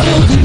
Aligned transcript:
FM. 0.00 0.39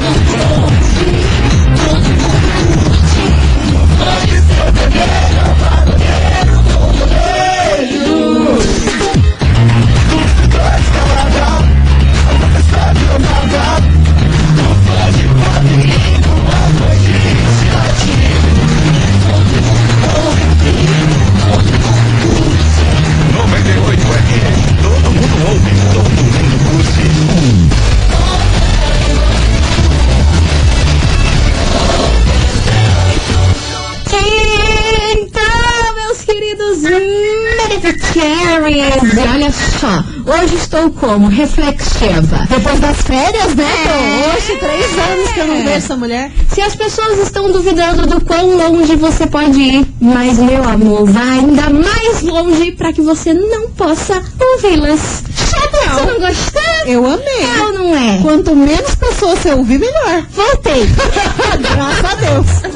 Estou 40.76 40.90
como? 40.90 41.28
Reflexiva. 41.28 42.46
Depois 42.50 42.78
das 42.80 43.00
férias, 43.00 43.54
né? 43.54 43.64
É. 43.64 44.36
Hoje, 44.36 44.58
três 44.58 44.98
anos 44.98 45.32
que 45.32 45.40
eu 45.40 45.46
não 45.46 45.56
vejo 45.56 45.70
essa 45.70 45.96
mulher. 45.96 46.30
Se 46.52 46.60
as 46.60 46.76
pessoas 46.76 47.18
estão 47.18 47.50
duvidando 47.50 48.06
do 48.06 48.20
quão 48.22 48.56
longe 48.56 48.94
você 48.96 49.26
pode 49.26 49.58
ir, 49.58 49.86
mas 50.00 50.38
meu 50.38 50.62
amor, 50.68 51.06
vai 51.06 51.38
ainda 51.38 51.70
mais 51.70 52.22
longe 52.22 52.72
para 52.72 52.92
que 52.92 53.00
você 53.00 53.32
não 53.32 53.70
possa 53.70 54.22
ouvi-las. 54.38 55.24
Você 55.34 56.04
não 56.04 56.20
gostou? 56.20 56.62
Eu 56.86 57.06
amei. 57.06 57.42
É 57.42 57.62
ou 57.62 57.72
não 57.72 57.96
é? 57.96 58.18
Quanto 58.22 58.54
menos 58.54 58.94
pessoas 58.94 59.38
você 59.38 59.52
ouvir, 59.52 59.78
melhor. 59.78 60.26
Voltei. 60.30 60.86
Graças 61.58 62.04
a 62.04 62.14
Deus. 62.16 62.75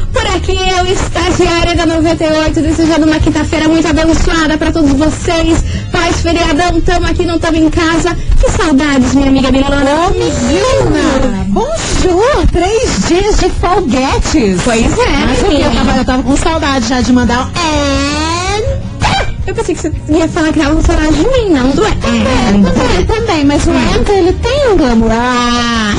Por 0.11 0.25
aqui 0.27 0.57
eu, 0.57 0.85
estagiária 0.91 1.75
da 1.75 1.85
98, 1.85 2.61
desejando 2.61 3.05
uma 3.05 3.19
quinta-feira 3.19 3.67
muito 3.67 3.87
abençoada 3.87 4.57
para 4.57 4.71
todos 4.71 4.91
vocês. 4.91 5.63
Paz, 5.91 6.21
feriadão, 6.21 6.81
tamo 6.81 7.07
aqui, 7.07 7.25
não 7.25 7.39
tamo 7.39 7.57
em 7.57 7.69
casa. 7.69 8.15
Que 8.39 8.49
saudades, 8.51 9.13
minha 9.13 9.29
amiga 9.29 9.51
Milona. 9.51 10.09
Menina, 10.11 11.45
bonjour. 11.47 12.47
Três 12.51 13.07
dias 13.07 13.37
de 13.37 13.49
folguetes. 13.49 14.61
Pois 14.63 14.97
é, 14.97 15.25
Mas 15.27 15.41
o? 15.43 15.51
Eu 15.51 15.71
tava, 15.71 15.97
eu 15.97 16.05
tava 16.05 16.23
com 16.23 16.37
saudade 16.37 16.87
já 16.87 17.01
de 17.01 17.13
mandar 17.13 17.39
um 17.39 17.49
and. 17.49 18.30
Eu 19.51 19.55
pensei 19.55 19.75
que 19.75 19.81
você 19.81 19.91
ia 20.07 20.27
falar 20.29 20.53
que 20.53 20.59
tava 20.61 20.75
com 20.75 20.81
saudade 20.81 21.13
de 21.13 21.23
mim, 21.27 21.49
não 21.49 21.69
do 21.71 21.83
É, 21.83 21.89
é. 21.89 21.93
também, 22.71 23.05
também, 23.05 23.43
mas 23.45 23.65
o 23.67 23.71
and 23.71 24.09
ele 24.09 24.31
tem 24.33 24.69
um 24.71 24.77
glamour. 24.77 25.11
Ah, 25.11 25.91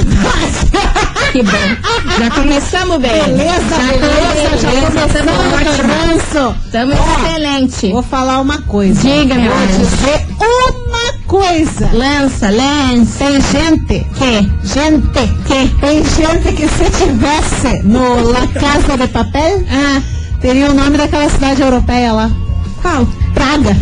Que 1.33 1.43
bom. 1.43 1.51
Já 2.19 2.31
começamos 2.31 2.99
bem. 2.99 3.11
beleza, 3.11 3.61
já 3.69 3.93
beleza, 3.93 4.59
já 4.59 4.71
começamos 4.71 5.33
ótimo. 5.53 6.57
Estamos 6.65 6.97
excelente. 6.99 7.93
Vou 7.93 8.03
falar 8.03 8.41
uma 8.41 8.63
coisa. 8.63 9.01
Diga, 9.03 9.35
meu 9.35 9.53
Vou 9.53 9.67
dizer 9.67 10.27
uma 10.41 11.13
coisa. 11.27 11.91
Lança, 11.93 12.49
lança. 12.51 13.19
Tem 13.19 13.33
gente, 13.41 14.07
Que? 14.15 14.51
gente, 14.67 15.09
Que? 15.45 15.69
tem 15.79 16.03
gente 16.05 16.53
que 16.57 16.69
se 16.69 16.85
tivesse 16.91 17.83
no 17.85 18.31
La 18.31 18.47
Casa 18.49 18.97
de 18.97 19.09
Papel, 19.09 19.63
Ah, 19.71 20.01
teria 20.41 20.71
o 20.71 20.75
nome 20.75 20.97
daquela 20.97 21.29
cidade 21.29 21.61
europeia 21.61 22.13
lá. 22.15 22.31
qual? 22.81 23.07
Praga. 23.43 23.77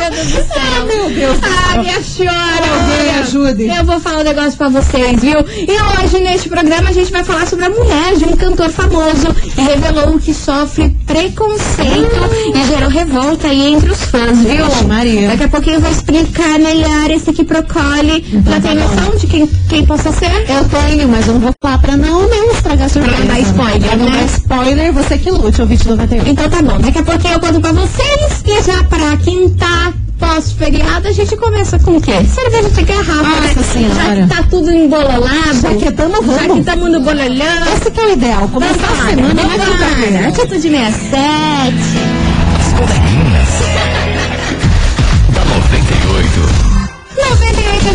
Meu 0.00 0.10
Deus 0.10 0.26
do 0.26 0.32
céu. 0.32 0.60
Ah, 0.60 0.84
meu 0.84 1.10
Deus 1.10 1.38
Ah, 1.42 1.78
minha 1.78 2.02
senhora. 2.02 2.66
Alguém 2.74 3.10
ajude. 3.20 3.68
Eu 3.68 3.84
vou 3.84 3.98
falar 4.00 4.18
um 4.18 4.24
negócio 4.24 4.58
pra 4.58 4.68
vocês, 4.68 5.20
viu? 5.20 5.38
E 5.40 6.02
hoje, 6.02 6.20
neste 6.20 6.48
programa, 6.50 6.90
a 6.90 6.92
gente 6.92 7.10
vai 7.10 7.24
falar 7.24 7.46
sobre 7.46 7.64
a 7.64 7.70
mulher 7.70 8.16
de 8.16 8.24
um 8.26 8.36
cantor 8.36 8.68
famoso 8.68 9.32
que 9.34 9.60
revelou 9.62 10.18
que 10.18 10.34
sofre 10.34 10.90
preconceito 11.06 12.20
e 12.54 12.64
gerou 12.66 12.90
revolta 12.90 13.48
aí 13.48 13.72
entre 13.72 13.90
os 13.90 14.02
fãs, 14.04 14.38
viu? 14.40 14.66
Maria. 15.00 15.28
Daqui 15.28 15.44
a 15.44 15.48
pouquinho 15.48 15.76
eu 15.76 15.80
vou 15.80 15.90
explicar 15.90 16.58
melhor 16.58 17.10
esse 17.10 17.30
aqui 17.30 17.42
procole. 17.42 18.22
Então 18.32 18.52
Já 18.52 18.60
tem 18.60 18.76
tá 18.76 18.86
bom. 18.86 18.94
noção 18.96 19.16
de 19.16 19.26
quem, 19.26 19.46
quem 19.68 19.86
possa 19.86 20.12
ser? 20.12 20.30
Eu 20.46 20.64
tenho, 20.68 21.08
mas 21.08 21.26
eu 21.26 21.32
não 21.34 21.40
vou 21.40 21.54
falar 21.62 21.78
pra 21.78 21.96
não, 21.96 22.28
não 22.28 22.52
estragar 22.52 22.84
a 22.86 22.88
surpresa. 22.90 23.18
não 23.18 23.26
dar 23.26 23.40
spoiler, 23.40 23.80
Pra 23.88 23.96
não 23.96 24.04
né? 24.10 24.18
dar 24.18 24.24
spoiler, 24.26 24.92
você 24.92 25.16
que 25.18 25.30
lute, 25.30 25.60
ouvinte 25.62 25.88
91. 25.88 26.26
Então 26.26 26.50
tá 26.50 26.60
bom, 26.62 26.78
daqui 26.78 26.98
a 26.98 27.02
pouquinho 27.02 27.32
eu 27.34 27.40
conto 27.40 27.60
pra 27.60 27.72
vocês. 27.72 28.42
E 28.44 28.62
já 28.62 28.84
pra 28.84 29.16
quem 29.16 29.48
tá 29.54 29.92
pós-feriado, 30.18 31.08
a 31.08 31.12
gente 31.12 31.34
começa 31.34 31.78
com 31.78 31.96
o 31.96 32.00
quê? 32.00 32.22
Cerveja 32.26 32.68
de 32.68 32.82
garrafa, 32.82 33.22
Nossa 33.22 33.60
né? 33.60 33.64
Senhora. 33.72 33.94
Já 33.96 34.16
que 34.16 34.26
tá 34.28 34.42
tudo 34.50 34.70
embololado. 34.70 35.60
Já 35.62 35.74
que 35.76 35.90
tamo, 35.92 36.16
vamos. 36.20 36.34
Já 36.36 36.46
que 36.46 36.58
estamos 36.58 36.92
no 36.92 37.00
bololhão. 37.00 37.72
Esse 37.74 37.90
que 37.90 38.00
é 38.00 38.04
o 38.04 38.12
ideal, 38.12 38.46
começar 38.48 38.92
a 38.92 38.96
semana 39.08 39.32
na 39.34 39.42
quinta-feira. 39.48 40.28
Atitude 40.28 40.60
67. 40.60 41.74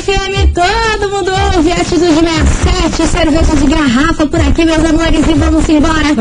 FM, 0.05 0.53
todo 0.53 1.09
mundo 1.09 1.31
ouve. 1.55 1.71
Atitude 1.71 1.97
67, 1.97 3.07
cerveja 3.07 3.55
de 3.55 3.65
garrafa 3.65 4.27
por 4.27 4.39
aqui, 4.39 4.63
meus 4.63 4.85
amores. 4.85 5.27
E 5.27 5.33
vamos 5.33 5.67
embora. 5.67 6.13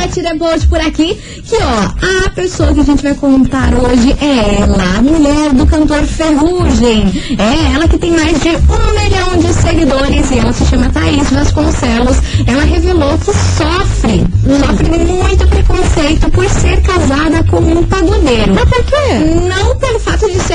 Tati 0.00 0.22
Debote 0.22 0.66
por 0.66 0.80
aqui. 0.80 1.14
Que 1.44 1.56
ó, 1.56 2.26
a 2.26 2.30
pessoa 2.30 2.72
que 2.72 2.80
a 2.80 2.84
gente 2.84 3.02
vai 3.02 3.14
contar 3.14 3.74
hoje 3.74 4.16
é 4.18 4.62
ela, 4.62 4.96
a 4.96 5.02
mulher 5.02 5.52
do 5.52 5.66
cantor 5.66 6.04
Ferrugem. 6.04 7.12
É 7.38 7.74
ela 7.74 7.86
que 7.86 7.98
tem 7.98 8.12
mais 8.12 8.40
de 8.40 8.48
um 8.48 9.02
milhão 9.02 9.36
de 9.36 9.52
seguidores 9.52 10.30
e 10.30 10.38
ela 10.38 10.52
se 10.54 10.64
chama 10.64 10.88
Thaís 10.88 11.28
Vasconcelos. 11.30 12.16
Ela 12.46 12.64
revelou 12.64 13.18
que 13.18 13.26
sofre, 13.26 14.24
sofre 14.66 14.98
muito 14.98 15.46
preconceito 15.48 16.30
por 16.30 16.48
ser 16.48 16.80
casada 16.80 17.44
com 17.44 17.58
um 17.58 17.82
pagodeiro. 17.84 18.54
Mas 18.54 18.64
por 18.64 18.84
quê? 18.84 19.14
Não 19.46 19.67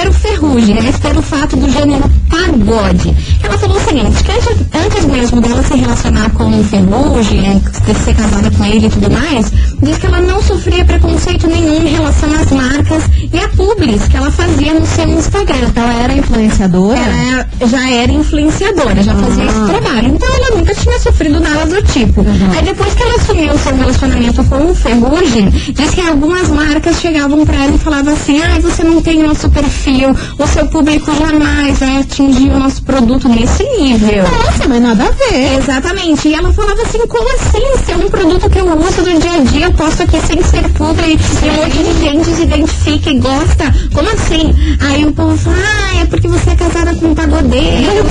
o 0.09 0.14
ferrugem, 0.14 0.78
mas 0.81 0.97
pelo 0.97 1.22
fato 1.22 1.56
do 1.56 1.69
gênero 1.69 2.03
pagode. 2.30 3.14
Ela 3.44 3.58
falou 3.58 3.78
o 3.78 3.80
seguinte, 3.81 4.24
que 4.24 4.31
antes, 4.31 4.66
antes 4.86 5.06
mesmo 5.06 5.41
dela 5.41 5.64
se 5.64 5.75
relacionar 5.75 6.30
com 6.31 6.46
o 6.59 6.64
ferrugem, 6.64 7.41
né, 7.41 7.62
de 7.86 7.94
ser 8.00 8.13
casada 8.16 8.50
com 8.52 8.66
ele 8.66 8.88
e 8.88 8.90
tudo 8.90 9.12
mais, 9.12 9.52
diz 9.81 9.97
que 9.97 10.06
ela 10.06 10.22
não 10.22 10.42
sofria 10.42 10.86
preconceito 10.86 11.47
nenhum 11.47 11.84
em 11.84 11.90
relação 11.90 12.30
às 12.34 12.52
marcas 12.52 13.03
e 13.31 13.38
a 13.38 13.47
publis 13.50 14.08
que 14.08 14.18
ela 14.18 14.31
fazia 14.31 14.74
no 14.74 14.86
seu 14.86 15.08
Instagram. 15.08 15.72
Ela 15.75 15.94
era 16.03 16.13
influenciadora? 16.13 16.97
Ela 17.00 17.40
é- 17.62 17.68
já 17.68 17.90
era 17.90 18.12
influenciadora, 18.12 19.02
já 19.03 19.13
fazia 19.16 19.46
esse 19.46 19.66
trabalho. 19.66 20.07
Então 20.07 20.27
ela 20.36 20.57
nunca 20.57 20.74
tinha 20.75 21.00
sofrido 21.00 21.39
nada 21.39 21.66
do 21.66 21.81
tipo. 21.83 22.25
Aí 22.56 22.63
depois 22.63 22.94
que 22.94 23.04
ela 23.04 23.16
assumiu 23.16 23.54
o 23.54 23.57
seu 23.60 23.75
relacionamento 23.75 24.44
com 24.45 24.72
o 24.72 24.75
Ferrugem, 24.75 25.50
diz 25.50 25.92
que 25.92 26.01
algumas 26.01 26.50
marcas 26.50 27.00
chegavam 27.00 27.45
pra 27.45 27.56
ela 27.66 27.75
e 27.75 27.77
falavam 27.77 28.13
assim, 28.13 28.42
ah, 28.42 28.60
você 28.60 28.83
não 28.83 29.01
tem 29.01 29.22
nosso 29.24 29.50
perfil, 29.50 29.93
o 30.38 30.48
seu 30.48 30.66
público 30.68 31.12
jamais 31.16 31.78
vai 31.80 31.98
atingir 31.98 32.50
o 32.50 32.60
nosso 32.60 32.81
produto 32.84 33.28
nesse 33.30 33.63
nível. 33.78 34.24
Nossa, 34.24 34.68
mas 34.68 34.81
nada 34.81 35.04
a 35.06 35.12
ver. 35.12 35.57
Exatamente. 35.57 36.28
E 36.28 36.34
ela 36.34 36.51
falava 36.51 36.81
assim, 36.81 37.06
como 37.07 37.30
assim? 37.36 37.84
Se 37.86 37.92
é 37.92 37.95
um 37.98 38.10
produto 38.10 38.50
que 38.50 38.60
eu 38.60 38.66
uso 38.66 39.01
do 39.01 39.19
dia 39.19 39.34
a 39.34 39.40
dia, 39.40 39.66
eu 39.66 39.74
posto 39.74 40.04
aqui 40.04 40.19
sem 40.25 40.42
ser 40.44 40.69
publi 40.69 41.13
e 41.13 41.50
um 41.50 41.54
monte 41.54 41.78
de 41.84 42.00
gente 42.00 42.36
se 42.36 42.42
identifica 42.44 43.10
e 43.10 43.19
gosta. 43.19 43.74
Como 43.94 44.10
assim? 44.10 44.54
Aí 44.80 45.06
o 45.06 45.12
povo 45.13 45.38
fala, 45.38 45.56
ah, 45.57 46.01
é 46.01 46.06
porque 46.06 46.28
você 46.28 46.50
é 46.50 46.56
casada 46.56 46.96
com 46.96 47.07
um 47.07 47.16
pagodeiro. 47.16 48.06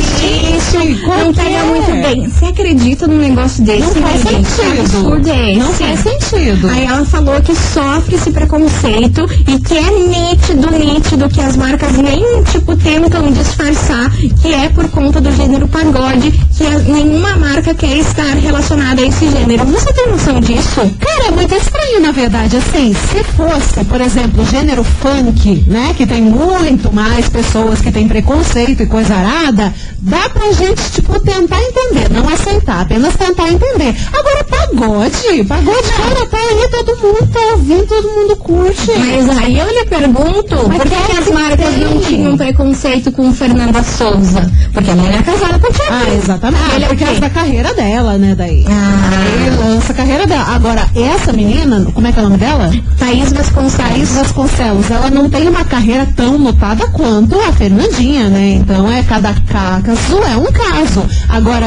Isso, 0.57 0.79
não 0.79 1.33
pega 1.33 1.51
qualquer. 1.51 1.65
muito 1.65 1.91
bem. 1.91 2.29
Você 2.29 2.45
acredita 2.47 3.07
num 3.07 3.19
negócio 3.19 3.65
desse? 3.65 3.99
Não 3.99 4.09
faz 4.09 4.25
né? 4.25 4.31
Que 4.33 4.51
sentido. 4.51 5.29
é? 5.29 5.57
Não 5.57 5.73
faz 5.73 6.01
sentido. 6.01 6.69
Aí 6.69 6.85
ela 6.85 7.05
falou 7.05 7.41
que 7.41 7.55
sofre 7.55 8.17
esse 8.17 8.31
preconceito 8.31 9.27
e 9.47 9.59
que 9.61 9.77
é 9.77 9.91
nítido, 9.91 10.71
nítido 10.71 11.29
que 11.29 11.41
as 11.41 11.57
marcas 11.57 11.72
nem, 11.77 12.43
tipo, 12.45 12.77
tentam 12.77 13.31
disfarçar 13.33 14.11
que 14.41 14.53
é 14.53 14.69
por 14.69 14.89
conta 14.91 15.21
do 15.21 15.31
gênero 15.33 15.67
pagode, 15.69 16.31
que 16.57 16.67
a- 16.67 16.79
nenhuma 16.81 17.37
marca 17.37 17.75
quer 17.75 17.97
estar 17.97 18.35
relacionada 18.37 19.01
a 19.03 19.07
esse 19.07 19.29
gênero. 19.31 19.65
Você 19.67 19.93
tem 19.93 20.09
noção 20.09 20.41
disso? 20.41 20.81
Cara, 21.01 21.29
é 21.29 21.31
muito 21.31 21.55
estranho, 21.55 22.01
na 22.01 22.13
verdade. 22.13 22.57
Assim, 22.57 22.95
se 22.95 23.25
fosse, 23.25 23.85
por 23.85 24.01
exemplo, 24.01 24.45
gênero 24.47 24.85
funk, 24.85 25.65
né? 25.67 25.95
Que 25.97 26.07
tem 26.07 26.21
muito 26.23 26.93
mais 26.93 27.29
pessoas 27.29 27.81
que 27.81 27.91
têm 27.91 28.07
preconceito 28.09 28.83
e 28.83 28.87
coisa 28.87 29.15
arada, 29.15 29.73
dá 30.01 30.29
pra 30.29 30.53
gente, 30.53 30.83
tipo, 30.93 31.19
tentar 31.21 31.61
entender, 31.63 32.11
não 32.11 32.29
aceitar, 32.29 32.83
apenas 32.83 33.15
tentar 33.17 33.49
entender. 33.49 33.95
Agora, 34.13 34.45
pagode, 34.45 35.45
pagode, 35.45 35.89
cara, 35.97 36.27
tá 36.27 36.37
aí, 36.39 36.69
todo 36.71 36.97
mundo 36.99 37.29
tá 37.33 37.41
ouvindo, 37.53 37.87
todo 37.87 38.09
mundo 38.11 38.37
curte. 38.37 38.91
Mas 38.99 39.39
aí 39.39 39.59
eu 39.59 39.67
lhe 39.69 39.85
pergunto, 39.87 40.69
Mas 40.69 40.79
por 40.79 40.91
que, 40.91 40.97
que 41.13 41.19
as 41.19 41.25
que 41.25 41.33
marcas 41.63 41.79
não 41.79 42.01
tinham 42.01 42.37
preconceito 42.37 43.13
com 43.13 43.33
Fernanda 43.33 43.83
Souza? 43.83 44.51
Porque 44.73 44.91
ela 44.91 45.07
era 45.07 45.23
casada 45.23 45.59
com 45.59 45.69
o 45.69 45.73
Thiago. 45.73 45.93
Ah, 45.93 46.15
exatamente. 46.15 46.75
Ele 46.75 46.85
é 46.85 46.87
o 46.87 46.91
por 46.91 46.99
causa 46.99 47.15
quê? 47.15 47.21
da 47.21 47.31
carreira 47.31 47.75
dela, 47.75 48.19
né, 48.19 48.35
daí. 48.35 48.65
Ah. 48.69 49.11
Aí 49.13 49.51
lança 49.57 49.93
a 49.93 49.97
carreira 49.97 50.27
dela. 50.27 50.45
Agora, 50.55 50.89
essa 50.95 51.33
menina, 51.33 51.87
como 51.93 52.07
é 52.07 52.13
que 52.13 52.19
é 52.19 52.23
o 52.23 52.25
nome 52.25 52.39
dela? 52.39 52.71
Thaís 52.99 53.33
Vasconcelos. 53.33 53.75
Thaís 53.93 54.15
Vasconcelos, 54.15 54.91
ela 54.91 55.11
não 55.11 55.29
tem 55.29 55.49
uma 55.49 55.65
carreira 55.65 56.07
tão 56.17 56.39
notada 56.39 56.87
quanto 56.89 57.39
a 57.41 57.53
Fernandinha, 57.53 58.29
né? 58.29 58.59
Então 58.61 58.91
é 58.91 59.03
cada 59.03 59.35
caso 59.35 60.17
é 60.31 60.37
um 60.37 60.51
caso. 60.53 61.05
Agora, 61.29 61.67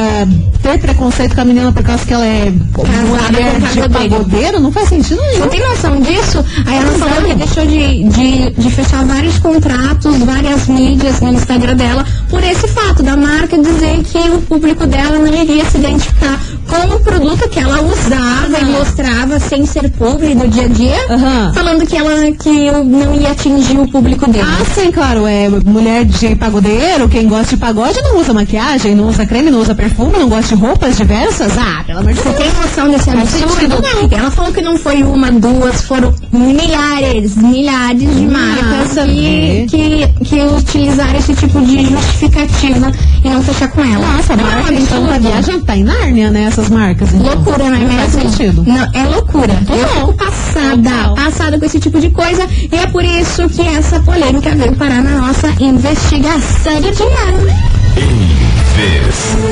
ter 0.62 0.80
preconceito 0.80 1.36
com 1.36 1.42
a 1.42 1.46
menina 1.46 1.72
por 1.72 1.84
causa 1.84 2.06
que 2.06 2.14
ela 2.14 2.26
é 2.26 2.52
Casada 2.74 3.54
com 3.54 3.70
de 3.70 4.10
pagodeiro. 4.10 4.60
não 4.60 4.72
faz 4.72 4.90
sentido 4.90 5.18
Você 5.18 5.32
nenhum. 5.38 5.48
tem 5.50 5.60
noção 5.68 6.02
disso? 6.02 6.44
Aí 6.66 6.78
ela 6.78 6.92
falou 6.94 7.24
que 7.24 7.36
deixou 7.36 7.66
de, 7.66 8.04
de, 8.10 8.50
de 8.52 8.72
fechar 8.72 9.06
vários 9.06 9.38
contratos, 9.40 9.85
várias 10.26 10.68
mídias 10.68 11.22
no 11.22 11.34
Instagram 11.34 11.76
dela, 11.76 12.06
por 12.30 12.44
esse 12.44 12.68
fato 12.68 13.04
da 13.04 13.16
marca 13.16 13.58
dizer 13.58 14.04
que 14.04 14.18
o 14.18 14.42
público 14.42 14.86
dela 14.86 15.20
não 15.20 15.34
iria 15.34 15.64
se 15.66 15.78
identificar 15.78 16.40
com 16.82 16.96
o 16.96 17.00
produto 17.00 17.50
que 17.50 17.60
ela 17.60 17.82
usava 17.82 18.60
e 18.60 18.66
mostrava 18.66 19.40
sem 19.40 19.66
ser 19.66 19.90
público 19.92 20.36
no 20.36 20.48
dia 20.48 20.66
a 20.66 20.68
dia, 20.68 20.98
Aham. 21.10 21.54
falando 21.54 21.86
que 21.86 21.96
ela 21.98 22.32
que 22.32 22.72
não 22.72 23.16
ia 23.16 23.32
atingir 23.32 23.80
o 23.80 23.88
público 23.88 24.30
dele. 24.30 24.46
Ah, 24.48 24.66
sim, 24.74 24.92
claro, 24.92 25.26
é 25.26 25.50
mulher 25.50 26.06
de 26.06 26.36
pagodeiro, 26.36 27.08
quem 27.10 27.28
gosta 27.28 27.56
de 27.56 27.58
pagode 27.58 28.02
não 28.02 28.20
usa 28.20 28.34
maquiagem, 28.34 28.96
não 28.96 29.08
usa 29.08 29.26
creme, 29.26 29.50
não 29.52 29.60
usa 29.60 29.74
perfume, 29.76 30.18
não 30.18 30.30
gosta 30.30 30.56
de 30.56 30.62
roupas 30.62 30.98
diversas. 30.98 31.58
Ah, 31.58 31.84
pelo 31.86 32.00
amor 32.00 32.14
de 32.14 32.20
Você 32.20 32.30
Deus. 32.30 32.38
tem 32.38 32.62
noção 32.62 32.90
desse 32.90 33.10
absurdo? 33.10 33.82
não. 33.82 34.18
Ela 34.20 34.32
falou 34.32 34.52
que 34.52 34.62
não 34.62 34.78
foi 34.78 35.04
uma, 35.04 35.32
duas, 35.32 35.82
foram 35.82 36.14
milhares, 36.32 37.36
milhares 37.36 38.00
de 38.16 38.26
marcas 38.28 38.96
Nada 38.96 39.02
a 39.04 39.06
que, 39.06 39.66
que, 39.70 40.08
que 40.26 40.42
utilizaram 40.42 41.18
esse 41.20 41.34
tipo 41.34 41.62
de 41.62 41.86
justificativa 41.86 42.92
e 43.26 43.30
não 43.30 43.42
fechar 43.42 43.68
com 43.70 43.84
ela. 43.84 44.06
Nossa, 44.06 44.34
a 44.34 44.36
Não 44.36 44.44
marca 44.46 44.74
então 44.74 44.88
tá 44.88 45.16
absurdo? 45.16 45.20
viajando, 45.30 45.66
tá 45.66 45.76
em 45.76 45.84
Nárnia, 45.84 46.30
né, 46.32 46.44
essas 46.44 46.70
marcas. 46.70 47.12
Então. 47.14 47.34
Loucura, 47.34 47.58
não 47.70 47.76
é 47.76 47.80
Não 47.80 47.88
mesmo? 47.88 48.00
faz 48.00 48.12
sentido. 48.12 48.64
Não, 48.68 48.90
é 48.94 49.04
loucura. 49.08 49.54
Eu 49.70 49.88
fico 49.88 50.14
passada, 50.14 50.78
Total. 50.90 51.16
passada 51.16 51.60
com 51.60 51.66
esse 51.66 51.80
tipo 51.80 52.00
de 52.00 52.10
coisa 52.12 52.48
e 52.72 52.76
é 52.76 52.88
por 52.88 53.04
isso 53.04 53.48
que 53.50 53.62
essa 53.68 54.00
polêmica 54.02 54.52
veio 54.56 54.76
parar 54.76 55.02
na 55.02 55.18
nossa 55.28 55.48
investigação 55.60 56.76
de 56.82 56.92
dinheiro. 56.92 57.50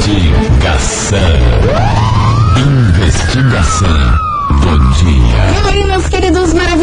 Investigação. 0.04 1.20
Investigação 2.58 4.18
do 4.62 4.80
dia. 4.94 5.44
E 5.66 5.70
aí, 5.70 5.84
meus 5.88 6.08
queridos 6.08 6.54
a 6.54 6.76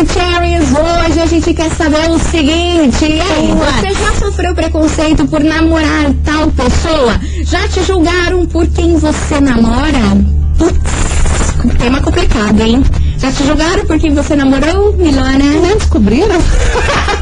gente 1.31 1.55
quer 1.55 1.71
saber 1.71 2.11
o 2.11 2.19
seguinte: 2.19 3.05
e 3.05 3.21
aí, 3.21 3.55
você 3.55 3.95
já 3.95 4.13
sofreu 4.15 4.53
preconceito 4.53 5.25
por 5.29 5.39
namorar 5.45 6.13
tal 6.25 6.51
pessoa? 6.51 7.21
Já 7.45 7.69
te 7.69 7.85
julgaram 7.85 8.45
por 8.47 8.67
quem 8.67 8.97
você 8.97 9.41
namora? 9.41 10.01
Putz, 10.59 11.79
tema 11.79 12.01
complicado, 12.01 12.61
hein? 12.61 12.83
Já 13.17 13.31
te 13.31 13.47
julgaram 13.47 13.87
por 13.87 13.99
quem 14.01 14.13
você 14.13 14.35
namorou, 14.35 14.93
Milona? 14.97 15.39
Nem 15.39 15.79
descobriram? 15.79 16.41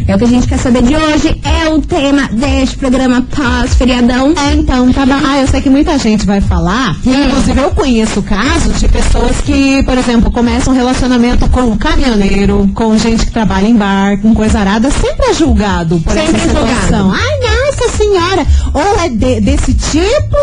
É 0.06 0.14
o 0.14 0.19
que 0.19 0.25
a 0.25 0.28
gente 0.28 0.46
quer 0.48 0.58
saber 0.58 0.82
de 0.82 0.96
hoje, 0.96 1.38
é 1.44 1.69
o 1.69 1.80
tema 1.82 2.28
deste 2.32 2.76
programa 2.78 3.22
pós-feriadão. 3.34 4.32
É, 4.36 4.54
então, 4.54 4.90
tá 4.92 5.04
bom. 5.04 5.14
Ah, 5.25 5.40
eu 5.40 5.46
sei 5.46 5.60
que 5.60 5.69
muita 5.69 5.98
gente 5.98 6.25
vai 6.25 6.40
falar. 6.40 6.96
Inclusive, 7.04 7.60
eu 7.60 7.70
conheço 7.72 8.22
casos 8.22 8.80
de 8.80 8.88
pessoas 8.88 9.40
que, 9.42 9.82
por 9.82 9.98
exemplo, 9.98 10.30
começam 10.30 10.72
um 10.72 10.76
relacionamento 10.76 11.48
com 11.50 11.76
caminhoneiro, 11.76 12.70
com 12.75 12.96
gente 12.96 13.26
que 13.26 13.32
trabalha 13.32 13.66
em 13.66 13.76
bar, 13.76 14.19
com 14.20 14.34
coisa 14.34 14.58
arada, 14.60 14.90
sempre 14.90 15.26
é 15.30 15.34
julgado 15.34 15.98
por 16.00 16.12
Sempre 16.12 16.36
essa 16.36 16.46
é 16.46 16.54
julgado. 16.54 16.69
situação. 16.80 17.12
Ai, 17.12 17.38
nossa 17.78 17.96
senhora! 17.96 18.46
Ou 18.75 19.00
é 19.04 19.08
de- 19.08 19.40
desse 19.40 19.72
tipo, 19.75 20.36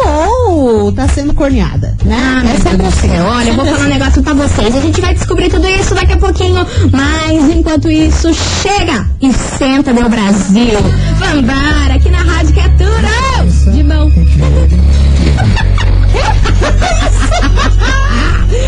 ou 0.48 0.92
tá 0.92 1.08
sendo 1.08 1.34
corneada, 1.34 1.96
né? 2.04 2.16
Ah, 2.18 2.40
é 2.42 2.44
meu 2.48 2.56
sempre 2.58 2.78
Deus 2.78 2.94
do 2.94 2.98
assim. 3.00 3.10
céu. 3.10 3.26
Olha, 3.26 3.50
eu 3.50 3.56
vou 3.56 3.66
falar 3.66 3.80
um 3.80 3.90
negócio 3.90 4.24
pra 4.24 4.34
vocês. 4.34 4.76
A 4.76 4.80
gente 4.80 5.02
vai 5.02 5.14
descobrir 5.14 5.50
tudo 5.50 5.68
isso 5.68 5.94
daqui 5.94 6.14
a 6.14 6.18
pouquinho. 6.18 6.66
Mas 6.92 7.50
enquanto 7.56 7.90
isso, 7.90 8.34
chega 8.34 9.08
e 9.22 9.32
senta, 9.34 9.94
meu 9.94 10.10
Brasil. 10.10 10.78
Vambara, 11.20 11.96
aqui 11.96 12.10
na 12.10 12.20
Rádio 12.20 12.54
que 12.54 12.60
é 12.60 12.70
tudo. 12.70 12.96
De 13.72 13.84
mão. 13.84 14.12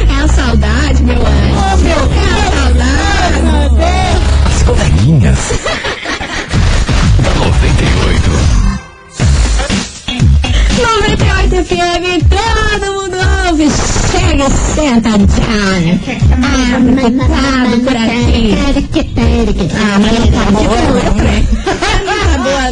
É 0.09 0.23
a 0.23 0.27
saudade, 0.27 1.03
meu 1.03 1.15
anjo. 1.15 1.27
Oh, 1.55 1.77
meu 1.77 1.91
É 1.95 2.27
a 2.47 2.51
saudade. 2.51 3.41
Meu 3.43 3.69
Deus! 3.69 4.55
As 4.55 4.63
coleguinhas. 4.63 5.37
FM, 11.67 12.23
todo 12.29 12.85
mundo 12.93 13.17
ouve. 13.49 13.67
Chega 14.09 14.49
senta, 14.49 15.17
John. 15.17 15.99
Ah, 16.31 16.79
deputado 16.79 17.75
por 17.83 17.95
aqui. 17.97 18.55
Ah, 19.75 19.99
mas 19.99 20.15
não 20.31 22.06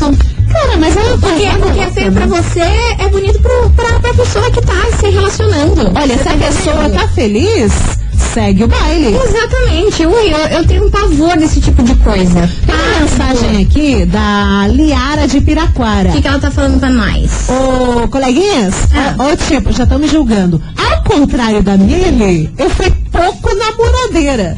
Cara, 0.52 0.78
mas 0.78 0.96
é 0.96 1.02
Porque, 1.18 1.48
porque 1.62 1.80
é 1.80 1.92
feio 1.92 2.12
pra 2.14 2.26
você, 2.26 2.60
é 2.62 3.08
bonito 3.10 3.40
pro, 3.40 3.70
pra, 3.72 4.00
pra 4.00 4.14
pessoa 4.14 4.50
que 4.50 4.62
tá 4.62 4.74
se 5.00 5.10
relacionando. 5.10 5.92
Olha, 5.94 6.18
Você 6.18 6.24
se 6.24 6.30
a 6.30 6.32
tá 6.32 6.38
pessoa 6.38 6.90
tá 6.90 7.08
feliz, 7.10 7.74
segue 8.34 8.64
o 8.64 8.68
baile. 8.68 9.14
Exatamente. 9.14 10.06
Ui, 10.06 10.34
eu, 10.34 10.38
eu 10.58 10.66
tenho 10.66 10.86
um 10.88 10.90
pavor 10.90 11.38
desse 11.38 11.60
tipo 11.60 11.84
de 11.84 11.94
coisa. 11.96 12.50
Tem 12.66 12.76
uma 12.76 13.00
mensagem 13.02 13.62
aqui 13.66 14.06
da 14.06 14.68
Liara 14.70 15.28
de 15.28 15.42
Piraquara. 15.42 16.10
O 16.10 16.12
que, 16.14 16.22
que 16.22 16.28
ela 16.28 16.40
tá 16.40 16.50
falando 16.50 16.80
pra 16.80 16.90
nós? 16.90 17.30
Ô, 17.50 18.08
coleguinhas, 18.08 18.74
Ah. 18.96 19.16
ó, 19.20 19.32
ó, 19.32 19.36
tipo, 19.36 19.74
já 19.74 19.84
estão 19.84 20.00
me 20.00 20.08
julgando. 20.08 20.62
Ao 20.78 21.04
contrário 21.04 21.62
da 21.62 21.76
Mili, 21.76 22.50
eu 22.58 22.70
fui 22.70 22.90
pouco 23.12 23.50
namoradeira. 23.54 24.58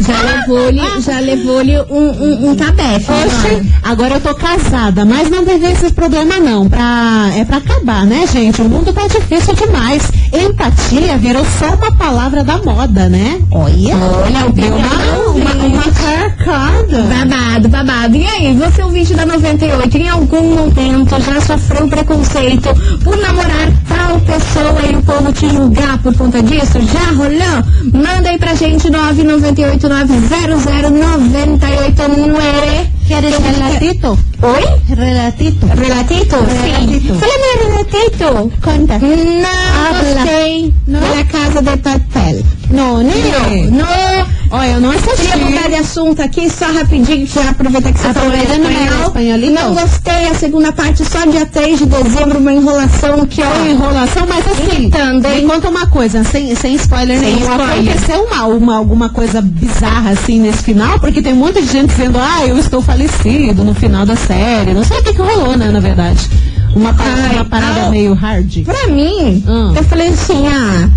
Já 0.00 0.22
levou-lhe 0.22 1.00
já 1.00 1.20
levou-lhe 1.20 1.78
um, 1.90 2.10
um, 2.10 2.50
um 2.50 2.56
tabefe. 2.56 3.10
né, 3.10 3.52
mano? 3.52 3.70
agora 3.82 4.14
eu 4.14 4.20
tô 4.20 4.34
casada, 4.34 5.04
mas 5.04 5.30
não 5.30 5.44
teve 5.44 5.70
esse 5.70 5.92
problema 5.92 6.38
não. 6.38 6.68
Pra, 6.68 7.30
é 7.36 7.44
pra 7.44 7.58
acabar, 7.58 8.06
né, 8.06 8.26
gente? 8.26 8.60
O 8.62 8.68
mundo 8.68 8.92
tá 8.92 9.06
difícil 9.06 9.54
demais. 9.54 10.10
Empatia 10.32 11.18
virou 11.18 11.44
só 11.58 11.74
uma 11.74 11.92
palavra 11.96 12.44
da 12.44 12.58
moda, 12.58 13.08
né? 13.08 13.40
Olha, 13.50 13.96
Olha, 13.96 14.46
o 14.46 14.52
deu 14.52 14.74
uma, 14.74 14.88
uma, 15.34 15.66
uma 15.66 15.82
carcada. 15.82 17.02
Babado, 17.02 17.68
babado. 17.68 18.16
E 18.16 18.26
aí, 18.26 18.54
você 18.54 18.82
ouvinte 18.82 19.14
da 19.14 19.26
98, 19.26 19.96
em 19.96 20.08
algum 20.08 20.54
momento 20.54 21.20
já 21.20 21.40
sofreu 21.40 21.88
preconceito 21.88 22.68
por 23.02 23.16
namorar 23.16 23.72
tal 23.88 24.20
pessoa 24.20 24.80
e 24.90 24.96
o 24.96 25.02
povo 25.02 25.32
te 25.32 25.48
julgar 25.48 25.98
por 25.98 26.14
conta 26.16 26.42
disso? 26.42 26.78
Já 26.80 27.12
rolou? 27.16 27.64
Manda 27.92 28.30
aí 28.30 28.38
pra 28.38 28.54
gente 28.54 28.90
998 28.90 29.88
900 30.06 30.90
989. 30.90 32.90
Queres 33.06 33.36
relatito? 33.38 34.18
Oi? 34.42 34.64
Relatito. 34.96 35.66
Relatito? 35.66 36.36
Relatito. 36.36 37.06
Sim. 37.06 37.20
Fala 37.20 37.48
relatito. 37.60 38.50
Conta. 38.62 38.98
Não 38.98 39.86
Habla. 39.86 40.14
gostei 40.14 40.72
Não? 40.86 41.00
da 41.00 41.24
casa 41.24 41.60
de 41.60 41.76
papel. 41.76 42.42
Não, 42.70 43.02
né? 43.02 43.12
Não. 43.70 44.26
Olha, 44.52 44.72
eu 44.72 44.80
não 44.80 44.90
assisti. 44.90 45.28
Queria 45.28 45.36
mudar 45.46 45.68
de 45.68 45.74
assunto 45.76 46.20
aqui, 46.20 46.50
só 46.50 46.66
rapidinho, 46.72 47.24
já 47.24 47.50
aproveitar 47.50 47.92
que 47.92 48.00
você 48.00 48.12
falou 48.12 48.34
espanhol. 48.34 48.68
meu 48.88 49.02
espanholito. 49.06 49.52
Não 49.52 49.74
gostei, 49.74 50.28
a 50.28 50.34
segunda 50.34 50.72
parte 50.72 51.04
só 51.04 51.24
dia 51.24 51.46
3 51.46 51.78
de 51.78 51.86
dezembro, 51.86 52.38
uma 52.38 52.52
enrolação 52.52 53.24
que, 53.26 53.40
ó, 53.42 53.64
enrolação, 53.64 54.26
mas 54.28 54.44
assim, 54.48 54.86
hein? 54.86 54.90
me 55.42 55.46
conta 55.46 55.68
uma 55.68 55.86
coisa, 55.86 56.24
sem, 56.24 56.52
sem 56.56 56.74
spoiler 56.74 57.18
Sem 57.20 57.34
nenhum. 57.36 57.48
spoiler. 57.48 57.92
Aconteceu 57.92 58.24
uma, 58.24 58.44
uma, 58.46 58.76
alguma 58.76 59.08
coisa 59.10 59.40
bizarra 59.40 60.10
assim 60.10 60.40
nesse 60.40 60.64
final? 60.64 60.98
Porque 60.98 61.22
tem 61.22 61.32
muita 61.34 61.62
gente 61.62 61.86
dizendo, 61.90 62.18
ah, 62.18 62.44
eu 62.44 62.58
estou 62.58 62.82
falecido 62.82 63.62
no 63.62 63.72
final 63.74 64.04
da 64.04 64.16
série. 64.16 64.74
Não 64.74 64.82
sei 64.82 64.98
o 64.98 65.04
que, 65.04 65.12
que 65.12 65.22
rolou, 65.22 65.56
né, 65.56 65.70
na 65.70 65.78
verdade. 65.80 66.28
Uma, 66.74 66.92
pa- 66.92 67.04
Ai, 67.04 67.36
uma 67.36 67.44
parada 67.44 67.86
ah, 67.86 67.90
meio 67.90 68.14
hard. 68.14 68.64
pra 68.64 68.88
mim, 68.88 69.44
Hum. 69.46 69.74
eu 69.76 69.84
falei 69.84 70.08
assim, 70.08 70.44
ah, 70.48 70.88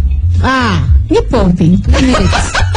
Ah, 0.43 0.83
me 1.09 1.21
poupe. 1.21 1.79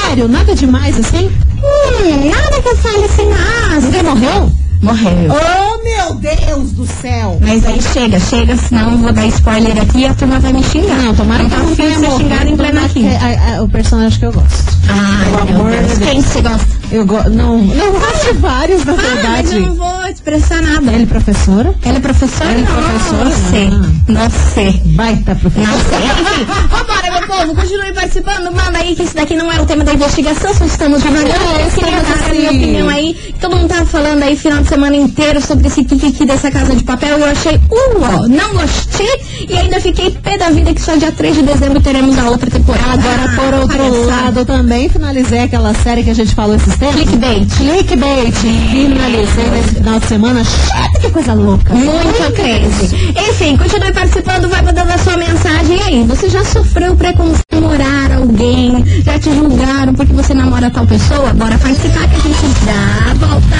sério? 0.00 0.28
Nada 0.28 0.54
demais 0.54 0.98
assim? 0.98 1.30
Hum, 1.62 2.30
nada 2.30 2.62
que 2.62 2.68
eu 2.68 2.76
fale 2.76 3.04
assim, 3.04 3.28
ah, 3.32 3.80
Você 3.80 4.02
morreu? 4.02 4.52
morreu. 4.82 5.28
Oh, 5.30 5.84
meu 5.84 6.14
Deus 6.16 6.72
do 6.72 6.84
céu! 7.00 7.38
Mas 7.40 7.64
aí 7.64 7.80
chega, 7.80 8.18
chega, 8.18 8.56
senão 8.56 8.90
eu 8.92 8.98
vou 8.98 9.12
dar 9.12 9.26
spoiler 9.28 9.80
aqui 9.80 9.98
e 10.00 10.06
a 10.06 10.14
turma 10.14 10.40
vai 10.40 10.52
me 10.52 10.64
xingar. 10.64 10.96
Não, 10.96 11.14
tomara 11.14 11.44
que 11.44 11.50
tá 11.50 11.56
não 11.58 11.76
tenha 11.76 11.94
xingada 12.10 12.48
em 12.50 12.56
plena 12.56 12.80
que- 12.88 13.06
aqui. 13.06 13.16
a- 13.56 13.62
O 13.62 13.68
personagem 13.68 14.18
que 14.18 14.26
eu 14.26 14.32
gosto. 14.32 14.72
Ai, 14.88 15.30
Pelo 15.30 15.44
meu 15.46 15.54
amor 15.60 15.70
Deus. 15.70 15.82
de 15.92 15.96
Deus. 15.98 16.10
Quem 16.10 16.22
que 16.22 16.28
você 16.28 16.40
gosta? 16.40 16.66
Eu 16.90 17.06
go 17.06 17.16
não, 17.30 17.58
não 17.58 17.92
gosto 17.92 18.32
de 18.32 18.38
vários, 18.38 18.84
na 18.84 18.92
Ah, 18.92 18.96
verdade. 18.96 19.54
eu 19.56 19.60
não 19.66 19.74
vou 19.76 20.06
expressar 20.08 20.60
nada. 20.60 20.92
Ele 20.92 21.06
professora? 21.06 21.72
Ela 21.84 21.96
é 21.98 22.00
professora? 22.00 22.50
Ela 22.50 22.58
é 22.58 22.62
não, 22.62 22.82
professora? 22.82 23.24
Não 23.24 23.50
sei. 23.50 23.68
Ah. 23.68 23.90
Não 24.08 24.30
sei. 24.52 24.82
Baita 24.96 25.32
Não 25.34 25.40
professora. 25.40 25.78
sei. 25.88 26.46
Povo. 27.32 27.54
Continue 27.54 27.92
participando. 27.94 28.52
Manda 28.52 28.78
aí 28.78 28.94
que 28.94 29.02
esse 29.04 29.14
daqui 29.14 29.34
não 29.34 29.50
é 29.50 29.58
o 29.58 29.64
tema 29.64 29.84
da 29.84 29.94
investigação. 29.94 30.52
Só 30.54 30.66
estamos 30.66 31.02
divagando. 31.02 31.30
É, 31.30 31.66
Eu 31.66 31.70
queria 31.70 31.96
estamos 31.96 32.20
dar 32.20 32.30
a 32.30 32.34
minha 32.34 32.50
opinião 32.50 32.88
aí. 32.90 33.34
Todo 33.40 33.56
mundo 33.56 33.68
tá 33.68 33.86
falando 33.86 34.22
aí 34.22 34.36
final 34.36 34.62
de 34.62 34.68
semana 34.68 34.96
inteiro 34.96 35.40
sobre 35.40 35.66
esse 35.66 35.82
kikiki 35.82 36.26
dessa 36.26 36.50
casa 36.50 36.76
de 36.76 36.84
papel. 36.84 37.16
Eu 37.16 37.24
achei, 37.24 37.56
uh, 37.56 38.28
não 38.28 38.52
gostei. 38.52 39.46
E 39.48 39.56
ainda 39.56 39.80
fiquei 39.80 40.10
pé 40.10 40.36
da 40.36 40.50
vida 40.50 40.74
que 40.74 40.80
só 40.80 40.94
dia 40.96 41.10
3 41.10 41.36
de 41.36 41.42
dezembro 41.42 41.80
teremos 41.80 42.18
a 42.18 42.28
outra 42.28 42.50
temporada. 42.50 43.02
Agora, 43.02 43.62
por 43.70 43.78
outro 43.80 44.06
lado, 44.06 44.44
também 44.44 44.90
finalizei 44.90 45.40
aquela 45.40 45.72
série 45.72 46.02
que 46.04 46.10
a 46.10 46.14
gente 46.14 46.34
falou 46.34 46.56
esses 46.56 46.76
tempos. 46.76 46.96
Clickbait. 46.96 47.48
Clickbait. 47.56 48.34
Finalizei 48.70 49.50
nesse 49.50 49.74
final 49.76 49.98
de 49.98 50.06
semana. 50.06 50.44
Chata, 50.44 51.00
que 51.00 51.10
coisa 51.10 51.32
louca. 51.32 51.72
Muito 51.72 52.32
crazy. 52.34 52.94
Enfim, 53.30 53.56
continue 53.56 53.92
participando, 53.92 54.50
vai 54.50 54.60
mandando 54.60 54.92
a 54.92 54.98
sua 54.98 55.16
mensagem. 55.16 55.78
E 55.78 55.82
aí, 55.82 56.04
você 56.04 56.28
já 56.28 56.44
sofreu 56.44 56.94
preconceito 56.94 57.21
namorar 57.50 58.12
alguém? 58.12 58.84
Já 59.02 59.18
te 59.18 59.32
julgaram 59.34 59.94
porque 59.94 60.12
você 60.12 60.34
namora 60.34 60.70
tal 60.70 60.86
pessoa? 60.86 61.32
Bora 61.34 61.58
participar 61.58 62.08
que 62.08 62.16
a 62.16 62.20
gente 62.20 62.64
dá 62.64 63.10
a 63.10 63.14
volta. 63.14 63.56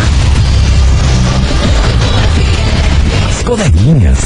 As 3.29 3.43
coleguinhas. 3.43 4.19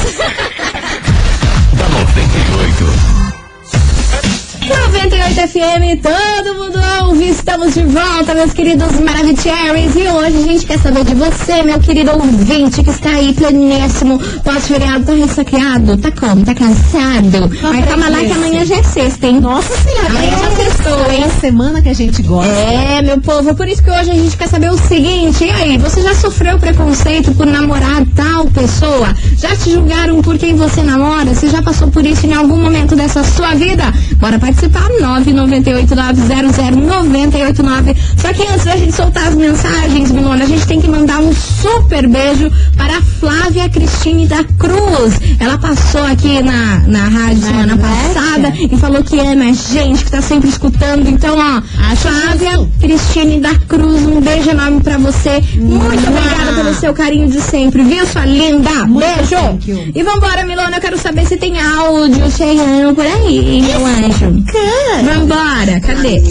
da 1.73 1.89
98. 1.89 3.17
98 4.69 5.49
FM, 5.49 6.03
todo 6.03 6.55
mundo 6.55 6.76
estamos 7.29 7.75
de 7.75 7.83
volta, 7.83 8.35
meus 8.35 8.53
queridos 8.53 9.01
Maravicheries. 9.01 9.95
E 9.97 10.09
hoje 10.09 10.37
a 10.39 10.43
gente 10.43 10.67
quer 10.67 10.79
saber 10.79 11.05
de 11.05 11.15
você, 11.15 11.63
meu 11.63 11.81
querido 11.81 12.13
ouvinte, 12.13 12.83
que 12.83 12.91
está 12.91 13.11
aí 13.11 13.33
pleníssimo, 13.33 14.19
pós-feriado, 14.45 15.05
tá 15.05 15.13
ressaqueado, 15.13 15.97
tá 15.97 16.11
como? 16.13 16.45
Tá 16.45 16.55
cansado? 16.55 17.51
Mas 17.63 17.85
calma 17.85 18.09
lá 18.09 18.19
que 18.19 18.33
amanhã 18.33 18.65
já 18.65 18.77
é 18.77 18.83
sexta, 18.83 19.27
hein? 19.27 19.41
Nossa 19.41 19.77
senhora, 19.77 20.07
Amanhã 20.07 20.31
já 20.31 20.51
sextou, 20.53 21.11
hein? 21.11 21.23
É 21.23 21.25
a 21.25 21.31
semana 21.31 21.83
que 21.83 21.89
a 21.89 21.95
gente 21.95 22.23
gosta. 22.23 22.51
É, 22.51 23.03
meu 23.03 23.21
povo, 23.21 23.51
é 23.51 23.55
por 23.55 23.67
isso 23.67 23.83
que 23.83 23.91
hoje 23.91 24.11
a 24.11 24.15
gente 24.15 24.37
quer 24.37 24.49
saber 24.49 24.71
o 24.71 24.79
seguinte, 24.79 25.45
e 25.45 25.51
aí, 25.51 25.79
você 25.79 26.03
já 26.03 26.15
sofreu 26.15 26.59
preconceito 26.59 27.35
por 27.35 27.47
namorar 27.47 28.05
tal 28.15 28.47
pessoa? 28.47 29.15
Já 29.37 29.57
te 29.57 29.73
julgaram 29.73 30.23
por 30.23 30.39
quem 30.39 30.55
você 30.55 30.83
namora? 30.83 31.35
Você 31.35 31.49
já 31.49 31.61
passou 31.61 31.89
por 31.89 32.07
isso 32.07 32.27
em 32.27 32.35
algum 32.35 32.57
momento 32.57 32.95
dessa 32.95 33.25
sua 33.25 33.55
vida? 33.55 33.93
Bora 34.19 34.39
participar, 34.39 34.89
998900989. 37.17 37.97
Só 38.17 38.33
que 38.33 38.43
antes 38.43 38.65
da 38.65 38.77
gente 38.77 38.93
soltar 38.93 39.29
as 39.29 39.35
mensagens, 39.35 40.11
Milona, 40.11 40.45
a 40.45 40.47
gente 40.47 40.67
tem 40.67 40.81
que 40.81 40.89
mandar 40.89 41.21
um 41.21 41.33
super 41.35 42.07
beijo 42.09 42.51
para 42.77 42.99
a 42.99 43.03
Flávia 43.03 43.69
Cristine 43.69 44.27
da 44.27 44.45
Cruz. 44.45 45.15
Ela 45.39 45.59
passou 45.59 46.03
aqui 46.03 46.43
na, 46.43 46.79
na 46.87 47.09
rádio 47.09 47.43
semana 47.43 47.77
passada 47.77 48.53
e 48.59 48.77
falou 48.79 49.03
que 49.03 49.19
ama 49.19 49.45
a 49.45 49.53
gente, 49.53 50.05
que 50.05 50.11
tá 50.11 50.21
sempre 50.21 50.49
escutando. 50.49 51.09
Então, 51.09 51.37
ó, 51.37 51.63
Acho 51.91 52.09
Flávia 52.09 52.53
justo. 52.53 52.73
Cristine 52.81 53.41
da 53.41 53.55
Cruz, 53.55 54.03
um 54.03 54.21
beijo 54.21 54.51
enorme 54.51 54.83
pra 54.83 54.99
você. 54.99 55.43
Muito 55.57 56.07
obrigada 56.09 56.55
pelo 56.55 56.75
seu 56.75 56.93
carinho 56.93 57.29
de 57.29 57.41
sempre, 57.41 57.83
viu, 57.83 58.07
sua 58.07 58.25
linda? 58.27 58.87
Muito 58.87 59.07
beijo! 59.07 59.91
E 59.95 60.03
vambora, 60.03 60.45
Milona, 60.45 60.77
eu 60.77 60.81
quero 60.81 60.99
saber 60.99 61.27
se 61.27 61.37
tem 61.37 61.61
áudio 61.61 62.31
chegando 62.31 62.95
por 62.95 63.05
aí, 63.07 63.63
meu 63.63 63.87
anjo. 63.87 64.45
Vambora, 65.05 65.81
cadê? 65.81 66.23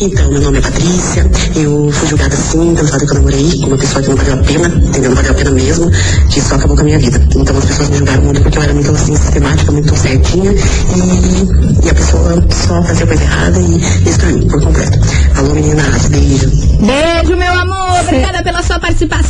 Então, 0.00 0.30
meu 0.30 0.40
nome 0.42 0.58
é 0.58 0.60
Patrícia, 0.60 1.30
eu 1.56 1.90
fui 1.90 2.08
julgada 2.08 2.36
sim 2.36 2.74
pelo 2.74 2.86
fato 2.88 3.04
que 3.06 3.10
eu 3.12 3.14
namorei 3.14 3.60
com 3.60 3.66
uma 3.66 3.78
pessoa 3.78 4.02
que 4.02 4.08
não 4.10 4.16
valeu 4.16 4.34
a 4.34 4.36
pena, 4.38 4.68
entendeu? 4.68 5.10
Não 5.10 5.16
valeu 5.16 5.30
a 5.30 5.34
pena 5.34 5.50
mesmo, 5.52 5.90
quis 6.30 6.44
só 6.44 6.54
acabou 6.56 6.76
com 6.76 6.82
a 6.82 6.84
minha 6.84 6.98
vida. 6.98 7.26
Então 7.34 7.56
as 7.56 7.64
pessoas 7.64 7.90
me 7.90 7.96
julgaram 7.98 8.22
muito 8.24 8.42
porque 8.42 8.58
eu 8.58 8.62
era 8.62 8.74
muito 8.74 8.90
assim, 8.90 9.16
sistemática, 9.16 9.72
muito 9.72 9.96
certinha 9.96 10.52
e, 10.52 11.86
e 11.86 11.90
a 11.90 11.94
pessoa 11.94 12.46
só 12.66 12.82
fazia 12.82 13.06
coisa 13.06 13.22
errada 13.22 13.58
e 13.60 13.78
destruiu 14.04 14.46
por 14.48 14.62
completo. 14.62 14.98
Alô 15.36 15.54
meninas, 15.54 16.06
beijo. 16.08 16.50
Beijo, 16.80 17.36
meu 17.36 17.52
amor. 17.54 18.00
Obrigada 18.00 18.42
pela 18.42 18.62
sua 18.62 18.78
participação. 18.78 19.26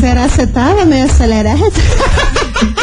Será 0.00 0.28
que 0.28 0.34
você 0.34 0.46
tava 0.46 0.84
meio 0.84 1.06
acelerada? 1.06 1.58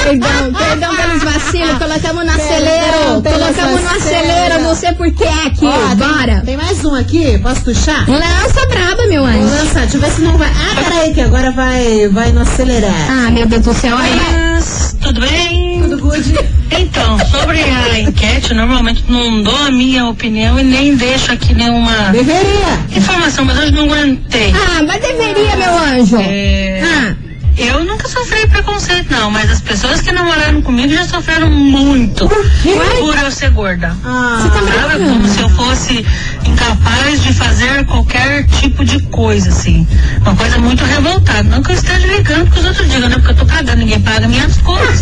Perdão, 0.08 0.54
perdão 0.54 0.96
pelos 0.96 1.24
vacilos. 1.24 1.78
Colocamos 1.78 2.26
no 2.26 2.32
Perdão 2.32 2.46
acelero. 2.46 3.22
Colocamos 3.22 3.82
no 3.84 3.90
acelero. 3.90 4.54
vacilos. 4.54 4.78
Você 4.80 4.94
porque 4.94 5.24
é 5.24 5.48
aqui. 5.48 5.66
Ó, 5.66 5.88
tem- 5.90 5.98
Bora. 5.98 6.42
Tem, 6.46 6.58
mais 6.58 6.84
um 6.86 6.96
aqui, 6.98 7.38
posso 7.40 7.62
puxar? 7.62 8.08
Lança 8.08 8.66
braba, 8.68 9.08
meu 9.08 9.22
Vou 9.24 9.30
anjo. 9.32 9.42
lançar, 9.56 9.82
deixa 9.82 9.98
eu 9.98 10.02
ver 10.02 10.12
se 10.12 10.22
não 10.22 10.38
vai. 10.38 10.50
Ah, 10.50 10.82
peraí, 10.84 11.14
que 11.14 11.22
agora 11.22 11.52
vai, 11.52 12.08
vai 12.10 12.32
no 12.32 12.42
acelerar. 12.42 12.94
Ah, 13.10 13.32
meu 13.32 13.46
Deus 13.46 13.64
do 13.64 13.74
céu. 13.74 13.96
Aí. 13.98 14.12
Mas, 14.16 14.96
tudo 15.02 15.22
bem? 15.22 15.82
Tudo 15.84 15.98
good? 16.00 16.40
Então, 16.72 17.18
sobre 17.32 17.62
a 17.64 18.00
enquete, 18.00 18.54
normalmente 18.54 19.04
não 19.08 19.42
dou 19.42 19.56
a 19.56 19.72
minha 19.72 20.06
opinião 20.08 20.60
e 20.60 20.64
nem 20.64 20.96
deixo 20.96 21.32
aqui 21.32 21.54
nenhuma 21.54 22.10
Deveria. 22.12 22.80
informação, 22.96 23.46
mas 23.46 23.58
hoje 23.58 23.72
não 23.72 23.86
aguentei. 23.86 24.54
Ah, 24.54 24.84
mas 24.86 25.02
deveria, 25.02 25.56
meu 25.56 25.78
anjo. 25.78 26.18
É, 26.20 26.82
Ah, 26.84 27.16
Eu 27.58 27.84
nunca 27.84 28.08
sofri 28.08 28.48
preconceito, 28.48 29.12
não, 29.12 29.32
mas 29.32 29.50
as 29.52 29.62
pessoas 29.62 30.02
que 30.02 30.12
namoraram 30.12 30.62
comigo 30.62 30.94
já 30.94 31.06
sofreram 31.08 31.50
muito 31.50 32.28
por 32.30 33.18
eu 33.18 33.32
ser 33.32 33.50
gorda. 33.50 33.96
Ah, 34.06 34.48
Sabe? 34.88 35.04
Como 35.06 35.28
se 35.28 35.40
eu 35.40 35.50
fosse 35.50 36.06
incapaz 36.46 37.22
de 37.24 37.34
fazer 37.34 37.86
qualquer 37.86 38.46
tipo 38.48 38.86
de 38.86 39.00
coisa, 39.04 39.50
assim. 39.50 39.88
Uma 40.22 40.36
coisa 40.36 40.58
muito 40.60 40.84
revoltada. 40.86 41.44
Não 41.44 41.64
que 41.64 41.72
eu 41.72 41.76
esteja 41.76 42.06
ligando 42.08 42.52
que 42.52 42.60
os 42.60 42.66
outros 42.66 42.90
digam, 42.90 43.10
né? 43.10 43.16
Porque 43.16 43.32
eu 43.32 43.36
tô 43.36 43.46
cagando, 43.46 43.78
ninguém 43.78 44.02
paga 44.02 44.28
minhas 44.28 44.58
contas. 44.58 45.02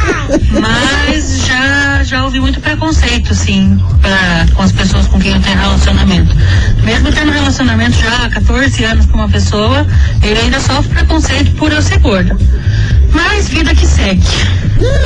Mas 0.60 1.46
já, 1.46 2.02
já 2.04 2.24
ouvi 2.24 2.40
muito 2.40 2.60
preconceito, 2.60 3.32
assim, 3.32 3.80
pra, 4.00 4.46
com 4.54 4.62
as 4.62 4.72
pessoas 4.72 5.06
com 5.08 5.18
quem 5.18 5.32
eu 5.34 5.40
tenho 5.40 5.58
relacionamento. 5.58 6.34
Mesmo 6.82 7.10
tendo 7.12 7.32
relacionamento 7.32 7.96
já 7.98 8.24
há 8.26 8.30
14 8.30 8.84
anos 8.84 9.06
com 9.06 9.18
uma 9.18 9.28
pessoa, 9.28 9.86
ele 10.22 10.38
ainda 10.40 10.60
sofre 10.60 10.88
preconceito 10.94 11.52
por 11.56 11.72
eu 11.72 11.82
ser 11.82 11.95
gorda. 12.02 12.36
Mas 13.16 13.48
vida 13.48 13.74
que 13.74 13.86
segue. 13.86 14.22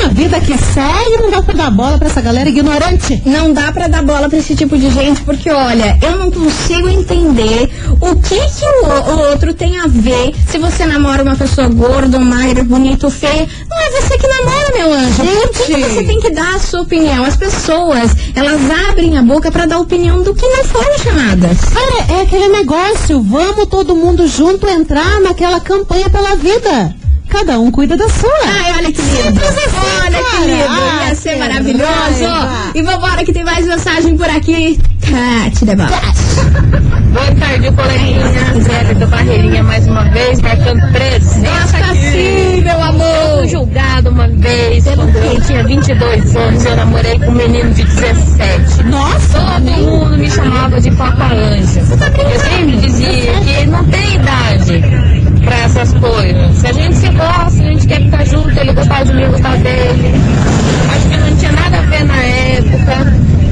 a 0.04 0.08
vida 0.08 0.40
que 0.40 0.58
segue 0.58 1.22
não 1.22 1.30
dá 1.30 1.42
pra 1.42 1.54
dar 1.54 1.70
bola 1.70 1.96
pra 1.96 2.08
essa 2.08 2.20
galera 2.20 2.48
ignorante. 2.48 3.22
não 3.24 3.52
dá 3.52 3.70
pra 3.70 3.86
dar 3.86 4.02
bola 4.02 4.28
pra 4.28 4.36
esse 4.38 4.56
tipo 4.56 4.76
de 4.76 4.90
gente, 4.90 5.20
porque 5.22 5.48
olha, 5.48 5.96
eu 6.02 6.16
não 6.18 6.28
consigo 6.28 6.88
entender 6.88 7.70
o 8.00 8.16
que 8.16 8.40
que 8.40 8.64
o, 8.64 9.12
o 9.12 9.30
outro 9.30 9.54
tem 9.54 9.78
a 9.78 9.86
ver 9.86 10.34
se 10.48 10.58
você 10.58 10.84
namora 10.86 11.22
uma 11.22 11.36
pessoa 11.36 11.68
gorda, 11.68 12.18
magra, 12.18 12.64
bonita 12.64 13.06
ou 13.06 13.12
feia. 13.12 13.46
Não 13.68 13.78
é 13.78 13.90
você 14.00 14.18
que 14.18 14.26
namora, 14.26 14.72
meu 14.74 14.92
anjo. 14.92 15.22
Por 15.22 15.50
que 15.50 15.64
que 15.64 15.72
Gente. 15.72 15.94
você 15.94 16.02
tem 16.02 16.20
que 16.20 16.30
dar 16.30 16.56
a 16.56 16.58
sua 16.58 16.80
opinião? 16.80 17.24
As 17.24 17.36
pessoas, 17.36 18.10
elas 18.34 18.60
abrem 18.88 19.16
a 19.16 19.22
boca 19.22 19.52
pra 19.52 19.66
dar 19.66 19.78
opinião 19.78 20.20
do 20.20 20.34
que 20.34 20.48
não 20.48 20.64
foram 20.64 20.98
chamadas. 20.98 21.58
Cara, 21.60 22.18
é 22.18 22.22
aquele 22.22 22.48
negócio, 22.48 23.22
vamos 23.22 23.66
todo 23.66 23.94
mundo 23.94 24.26
junto 24.26 24.66
entrar 24.66 25.20
naquela 25.20 25.60
campanha 25.60 26.10
pela 26.10 26.34
vida. 26.34 26.99
Cada 27.30 27.58
um 27.58 27.70
cuida 27.70 27.96
da 27.96 28.08
sua. 28.08 28.30
Ai, 28.44 28.72
olha 28.76 28.92
que 28.92 29.00
lindo. 29.00 29.22
Simples 29.22 29.48
assim, 29.48 30.00
olha 30.04 30.18
que 30.18 30.30
cara. 30.30 30.44
lindo. 30.46 30.64
Ah, 30.68 31.06
Ia 31.08 31.14
ser 31.14 31.32
que 31.34 31.38
maravilhoso. 31.38 31.84
raiva. 32.24 32.50
E 32.74 32.82
vambora 32.82 33.24
que 33.24 33.32
tem 33.32 33.44
mais 33.44 33.66
mensagem 33.66 34.16
por 34.16 34.28
aqui. 34.28 34.78
Tati 35.00 35.64
de. 35.64 35.74
Boa 35.76 37.34
tarde, 37.38 37.72
coleguinha. 37.72 38.28
Zé 38.62 38.94
do 38.94 39.06
Barreirinha 39.06 39.62
mais 39.62 39.86
uma 39.86 40.04
vez, 40.10 40.40
marcando 40.40 40.80
presença 40.92 41.40
Nossa, 41.50 41.76
aqui. 41.92 42.10
sim, 42.12 42.60
meu 42.62 42.82
amor. 42.82 43.38
Fui 43.38 43.48
julgada 43.48 44.10
uma 44.10 44.28
vez, 44.28 44.84
quando 44.84 45.16
eu 45.16 45.40
tinha 45.40 45.64
22 45.64 46.36
anos, 46.36 46.64
eu 46.64 46.76
namorei 46.76 47.18
com 47.18 47.26
um 47.30 47.34
menino 47.34 47.70
de 47.72 47.84
17. 47.84 48.82
Nossa! 48.84 49.38
Todo 49.40 49.60
mundo 49.62 50.18
me 50.18 50.30
chamava 50.30 50.80
de 50.80 50.90
Papa 50.92 51.32
Anja. 51.32 51.80
Eu 51.80 52.40
sempre 52.40 52.76
dizia 52.76 53.32
que 53.40 53.66
não 53.66 53.84
tem 53.86 54.14
idade 54.14 55.19
pra 55.40 55.58
essas 55.60 55.92
coisas. 55.94 56.56
Se 56.58 56.66
a 56.66 56.72
gente 56.72 56.96
se 56.96 57.08
gosta, 57.10 57.62
a 57.62 57.66
gente 57.66 57.86
quer 57.86 58.02
ficar 58.02 58.26
junto, 58.26 58.58
ele 58.58 58.72
gostava 58.72 59.04
de 59.04 59.12
mim, 59.14 59.22
eu 59.22 59.30
gostava 59.30 59.56
dele. 59.58 60.14
Acho 60.90 61.08
que 61.08 61.16
não 61.16 61.36
tinha 61.36 61.52
nada 61.52 61.78
a 61.78 61.82
ver 61.82 62.04
na 62.04 62.22
época, 62.22 63.04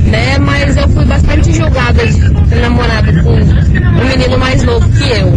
né? 0.07 0.38
Mas 0.38 0.76
eu 0.76 0.88
fui 0.88 1.04
bastante 1.04 1.52
julgada 1.52 2.07
de 2.07 2.30
ter 2.49 2.61
namorado 2.61 3.23
com 3.23 3.30
um 3.30 4.09
menino 4.09 4.38
mais 4.38 4.62
novo 4.62 4.88
que 4.90 5.11
eu. 5.11 5.30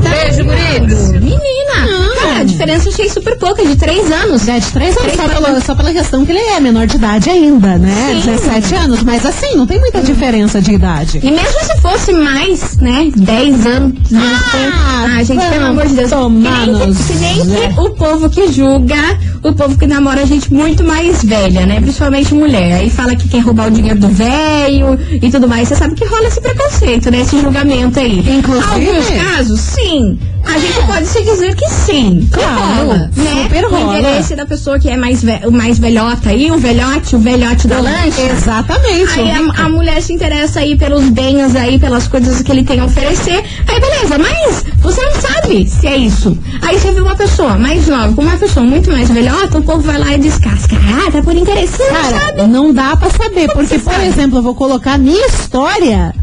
Beijo, 0.00 0.44
guritos. 0.44 1.12
Menina, 1.12 2.01
a 2.42 2.44
diferença 2.44 2.88
eu 2.88 2.92
achei 2.92 3.08
super 3.08 3.38
pouca, 3.38 3.64
de 3.64 3.76
três 3.76 4.10
anos. 4.10 4.48
É 4.48 4.58
de 4.58 4.66
três 4.72 4.96
anos, 4.96 5.12
Três 5.12 5.16
só, 5.16 5.28
pela, 5.28 5.60
só 5.60 5.74
pela 5.74 5.92
questão 5.92 6.26
que 6.26 6.32
ele 6.32 6.40
é 6.40 6.60
menor 6.60 6.86
de 6.86 6.96
idade 6.96 7.30
ainda, 7.30 7.78
né? 7.78 8.20
Sim. 8.22 8.30
17 8.32 8.74
anos, 8.74 9.02
mas 9.02 9.24
assim, 9.24 9.56
não 9.56 9.66
tem 9.66 9.78
muita 9.78 10.02
diferença 10.02 10.60
de 10.60 10.72
idade. 10.72 11.20
E 11.22 11.30
mesmo 11.30 11.60
se 11.64 11.80
fosse 11.80 12.12
mais, 12.12 12.76
né, 12.78 13.10
10 13.14 13.66
anos, 13.66 13.92
Ah, 14.12 15.16
ah, 15.18 15.22
gente, 15.22 15.44
pelo 15.48 15.66
amor 15.66 15.86
de 15.86 15.94
Deus. 15.94 16.10
Que 16.10 16.16
tomar 16.16 16.66
nem, 16.66 16.94
que, 16.94 17.04
que 17.04 17.14
nem 17.14 17.40
que 17.40 17.80
o 17.80 17.90
povo 17.90 18.28
que 18.28 18.52
julga, 18.52 19.18
o 19.42 19.52
povo 19.52 19.78
que 19.78 19.86
namora 19.86 20.26
gente 20.26 20.52
muito 20.52 20.82
mais 20.82 21.22
velha, 21.24 21.64
né, 21.64 21.80
principalmente 21.80 22.34
mulher. 22.34 22.74
Aí 22.74 22.90
fala 22.90 23.14
que 23.14 23.28
quer 23.28 23.40
roubar 23.40 23.68
o 23.68 23.70
dinheiro 23.70 24.00
do 24.00 24.08
velho 24.08 24.98
e 25.10 25.30
tudo 25.30 25.48
mais. 25.48 25.68
Você 25.68 25.76
sabe 25.76 25.94
que 25.94 26.04
rola 26.04 26.26
esse 26.26 26.40
preconceito, 26.40 27.10
né, 27.10 27.20
esse 27.20 27.40
julgamento 27.40 28.00
aí. 28.00 28.18
Inclusive. 28.18 28.88
Alguns 28.88 29.10
casos, 29.10 29.60
sim. 29.60 30.18
A 30.44 30.58
gente 30.58 30.86
pode 30.86 31.06
se 31.06 31.22
dizer 31.22 31.54
que 31.54 31.68
sim. 31.68 32.28
Claro, 32.32 32.60
rola, 32.86 33.10
né? 33.16 33.42
super 33.44 33.64
O 33.66 33.70
rola. 33.70 33.98
interesse 33.98 34.34
da 34.34 34.44
pessoa 34.44 34.78
que 34.78 34.88
é 34.88 34.96
mais, 34.96 35.22
ve 35.22 35.38
mais 35.50 35.78
velhota 35.78 36.30
aí, 36.30 36.50
o 36.50 36.58
velhote, 36.58 37.16
o 37.16 37.18
velhote 37.18 37.66
da 37.68 37.80
lancha. 37.80 38.20
Exatamente. 38.20 39.18
Aí 39.18 39.30
a, 39.30 39.64
a 39.64 39.68
mulher 39.68 40.02
se 40.02 40.12
interessa 40.12 40.60
aí 40.60 40.76
pelos 40.76 41.08
bens 41.08 41.54
aí, 41.56 41.78
pelas 41.78 42.06
coisas 42.08 42.42
que 42.42 42.50
ele 42.52 42.64
tem 42.64 42.80
a 42.80 42.84
oferecer. 42.84 43.42
Aí 43.68 43.80
beleza, 43.80 44.18
mas 44.18 44.64
você 44.80 45.00
não 45.00 45.20
sabe 45.20 45.66
se 45.66 45.86
é 45.86 45.96
isso. 45.96 46.36
Aí 46.60 46.78
você 46.78 46.90
vê 46.92 47.00
uma 47.00 47.16
pessoa 47.16 47.56
mais 47.56 47.86
nova 47.86 48.12
com 48.12 48.22
uma 48.22 48.36
pessoa 48.36 48.64
muito 48.66 48.90
mais 48.90 49.08
velhota, 49.10 49.58
o 49.58 49.62
povo 49.62 49.80
vai 49.80 49.98
lá 49.98 50.12
e 50.14 50.18
descasca. 50.18 50.76
Ah, 50.76 51.10
tá 51.10 51.22
por 51.22 51.34
interesse, 51.34 51.78
não 51.78 51.86
sabe. 51.86 52.18
Cara, 52.18 52.46
não 52.46 52.72
dá 52.74 52.96
pra 52.96 53.10
saber, 53.10 53.48
porque, 53.52 53.66
você 53.68 53.78
por 53.78 53.92
sabe? 53.92 54.06
exemplo, 54.06 54.38
eu 54.38 54.42
vou 54.42 54.54
colocar 54.54 54.98
minha 54.98 55.26
história 55.26 56.14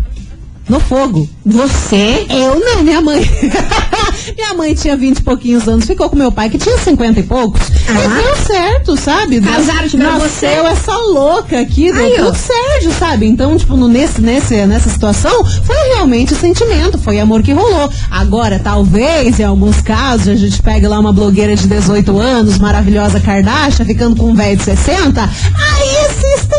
no 0.68 0.80
fogo. 0.80 1.28
Você? 1.46 2.26
Eu 2.30 2.60
não, 2.60 2.84
minha 2.84 3.02
mãe. 3.02 3.22
minha 4.36 4.54
mãe 4.54 4.74
tinha 4.74 4.96
20 4.96 5.18
e 5.18 5.22
pouquinhos 5.24 5.68
anos, 5.68 5.86
ficou 5.86 6.10
com 6.10 6.16
meu 6.16 6.32
pai, 6.32 6.50
que 6.50 6.58
tinha 6.58 6.78
50 6.78 7.20
e 7.20 7.24
poucos. 7.24 7.62
Ah. 7.88 7.94
E 7.94 8.24
deu 8.24 8.36
certo, 8.38 8.98
sabe? 8.98 9.42
Casaram, 9.42 9.88
tiveram 9.88 10.20
Nasceu 10.20 10.64
você. 10.64 10.72
essa 10.72 10.98
louca 10.98 11.60
aqui, 11.60 11.92
deu 11.92 12.06
ó. 12.06 12.26
tudo 12.26 12.38
certo, 12.38 12.92
sabe? 12.98 13.26
Então, 13.28 13.58
tipo, 13.58 13.76
no, 13.76 13.88
nesse, 13.88 14.22
nesse, 14.22 14.66
nessa 14.66 14.90
situação, 14.90 15.44
foi 15.64 15.76
realmente 15.96 16.36
sentimento, 16.36 16.98
foi 16.98 17.20
amor 17.20 17.42
que 17.42 17.54
rolou. 17.54 17.90
Agora, 18.10 18.60
talvez, 18.60 19.40
em 19.40 19.44
alguns 19.44 19.82
casos, 19.82 20.28
a 20.28 20.36
gente 20.36 20.62
pegue 20.62 20.88
lá 20.88 21.00
uma 21.00 21.14
blogueira 21.14 21.56
de 21.56 21.68
18 21.68 22.18
anos, 22.18 22.58
maravilhosa 22.58 23.20
Kardashian, 23.20 23.86
ficando 23.86 24.16
com 24.16 24.32
um 24.32 24.36
velho 24.36 24.58
de 24.58 24.64
60, 24.64 25.22
aí 25.22 25.90
existem 26.10 26.59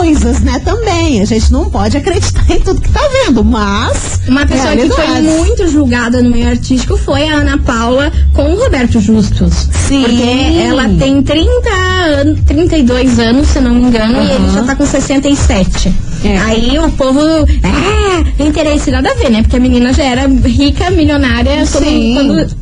coisas, 0.00 0.40
né, 0.40 0.58
também. 0.64 1.20
A 1.20 1.24
gente 1.26 1.52
não 1.52 1.68
pode 1.68 1.94
acreditar 1.96 2.44
em 2.50 2.58
tudo 2.60 2.80
que 2.80 2.88
tá 2.90 3.00
vendo, 3.12 3.44
mas... 3.44 4.20
Uma 4.26 4.46
pessoa 4.46 4.74
que 4.74 4.88
foi 4.88 5.20
muito 5.20 5.68
julgada 5.68 6.22
no 6.22 6.30
meio 6.30 6.48
artístico 6.48 6.96
foi 6.96 7.28
a 7.28 7.34
Ana 7.36 7.58
Paula 7.58 8.10
com 8.32 8.42
o 8.54 8.58
Roberto 8.58 8.98
Justus. 8.98 9.68
Sim. 9.86 10.02
Porque 10.04 10.58
ela 10.62 10.88
tem 10.98 11.22
30 11.22 11.68
anos, 11.70 12.40
32 12.46 13.18
anos, 13.18 13.48
se 13.48 13.60
não 13.60 13.74
me 13.74 13.82
engano, 13.82 14.22
e 14.22 14.30
ele 14.30 14.50
já 14.54 14.62
tá 14.62 14.74
com 14.74 14.86
67. 14.86 15.92
É. 16.24 16.38
Aí 16.38 16.78
o 16.78 16.90
povo, 16.92 17.20
ah, 17.20 18.24
tem 18.38 18.48
interesse 18.48 18.90
nada 18.90 19.10
a 19.10 19.14
ver, 19.14 19.30
né? 19.30 19.42
Porque 19.42 19.56
a 19.56 19.60
menina 19.60 19.92
já 19.92 20.04
era 20.04 20.26
rica, 20.28 20.90
milionária, 20.90 21.66
todo- 21.66 21.84
quando 21.84 22.56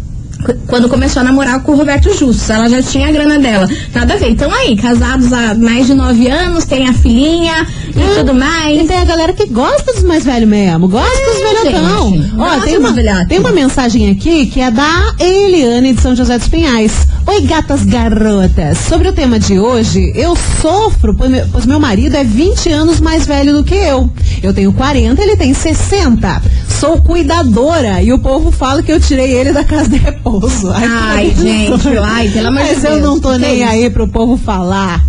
quando 0.67 0.89
começou 0.89 1.21
a 1.21 1.25
namorar 1.25 1.63
com 1.63 1.73
o 1.73 1.77
Roberto 1.77 2.09
Justus. 2.13 2.51
Ela 2.51 2.69
já 2.69 2.83
tinha 2.83 3.09
a 3.09 3.13
grana 3.13 3.39
dela. 3.39 3.69
Nada 3.95 4.15
a 4.15 4.17
ver. 4.17 4.31
Então 4.31 4.53
aí, 4.53 4.77
casados 4.77 5.33
há 5.33 5.55
mais 5.55 5.87
de 5.87 5.95
nove 5.95 6.29
anos, 6.29 6.65
tem 6.65 6.89
a 6.89 6.93
filhinha 6.93 7.67
e 7.89 8.17
tudo 8.17 8.35
mais. 8.35 8.83
E 8.83 8.85
tem 8.87 8.99
a 8.99 9.05
galera 9.05 9.33
que 9.33 9.47
gosta 9.47 9.93
dos 9.93 10.03
mais 10.05 10.25
velhos 10.25 10.49
mesmo, 10.49 10.89
gosta 10.89 11.09
dos 11.11 11.65
velhotão. 11.65 12.11
gente, 12.11 12.33
Ó, 12.39 12.61
tem 12.61 12.79
uma, 12.79 13.27
tem 13.27 13.39
uma 13.39 13.53
mensagem 13.53 14.11
aqui 14.11 14.47
que 14.47 14.61
é 14.61 14.71
da 14.71 15.15
Eliane 15.19 15.93
de 15.95 16.01
São 16.01 16.15
José 16.15 16.39
dos 16.39 16.49
Pinhais. 16.49 17.07
Oi, 17.27 17.43
gatas 17.43 17.85
garotas. 17.85 18.79
Sobre 18.89 19.09
o 19.09 19.13
tema 19.13 19.39
de 19.39 19.59
hoje, 19.59 20.13
eu 20.15 20.37
sofro, 20.63 21.15
pois 21.15 21.31
meu, 21.31 21.47
pois 21.53 21.67
meu 21.67 21.79
marido 21.79 22.17
é 22.17 22.25
20 22.25 22.71
anos 22.71 23.01
mais 23.01 23.27
velho 23.27 23.53
do 23.53 23.65
que 23.65 23.75
eu. 23.75 24.11
Eu 24.43 24.55
tenho 24.55 24.73
40, 24.73 25.21
ele 25.23 25.37
tem 25.37 25.53
60. 25.53 26.43
Sou 26.81 27.01
cuidadora 27.03 28.01
e 28.03 28.13
o 28.13 28.19
povo 28.19 28.53
fala 28.53 28.83
que 28.83 28.93
eu 28.93 29.01
tirei 29.01 29.33
ele 29.33 29.53
da 29.53 29.65
casa 29.65 29.89
de 29.89 29.97
repouso. 29.97 30.71
Ai, 30.73 31.33
que 31.37 31.41
gente, 31.43 31.89
ai, 31.99 32.29
pelo 32.29 32.49
amor 32.49 32.63
de 32.63 32.69
Mas 32.75 32.85
eu 32.85 32.91
Deus, 32.93 33.03
não 33.03 33.21
tô 33.21 33.33
que 33.33 33.39
nem 33.39 33.61
isso? 33.63 33.69
aí 33.71 33.91
pro 33.91 34.07
povo 34.07 34.37
falar. 34.37 35.05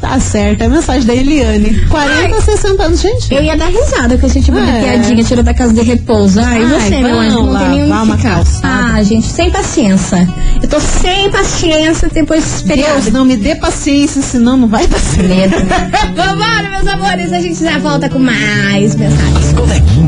Tá 0.00 0.18
certo, 0.18 0.62
é 0.62 0.66
a 0.66 0.68
mensagem 0.68 1.04
da 1.06 1.14
Eliane. 1.14 1.86
40, 1.88 2.40
60 2.40 2.82
anos, 2.82 3.00
gente. 3.00 3.32
Eu 3.32 3.40
ia 3.40 3.56
dar 3.56 3.68
risada 3.68 4.18
com 4.18 4.26
esse 4.26 4.40
tipo 4.42 4.60
de 4.60 4.68
É. 4.68 4.80
piadinha, 4.82 5.22
tirou 5.22 5.44
da 5.44 5.54
casa 5.54 5.72
de 5.72 5.80
repouso. 5.80 6.40
Ai, 6.40 6.60
Ai, 6.64 6.66
você, 6.66 7.00
meu 7.00 7.20
anjo, 7.20 7.42
não 7.44 7.56
tem 7.70 7.84
uma 7.84 8.16
ficar. 8.16 8.34
calçada. 8.34 8.94
Ah, 8.96 9.02
gente, 9.04 9.28
sem 9.28 9.48
paciência. 9.52 10.28
Eu 10.60 10.68
tô 10.68 10.80
sem 10.80 11.30
paciência 11.30 12.08
depois 12.12 12.42
desse 12.42 12.64
feriado. 12.64 13.00
Deus, 13.00 13.12
não 13.12 13.24
me 13.24 13.36
dê 13.36 13.54
paciência, 13.54 14.20
senão 14.22 14.56
não 14.56 14.66
vai 14.66 14.88
dar 14.88 14.98
certo. 14.98 15.28
Medo. 15.28 15.54
Vambora, 16.16 16.70
meus 16.72 16.86
amores, 16.88 17.32
a 17.32 17.40
gente 17.40 17.62
já 17.62 17.78
volta 17.78 18.08
com 18.08 18.18
mais 18.18 18.96
mensagens. 18.96 19.36
As 19.36 19.52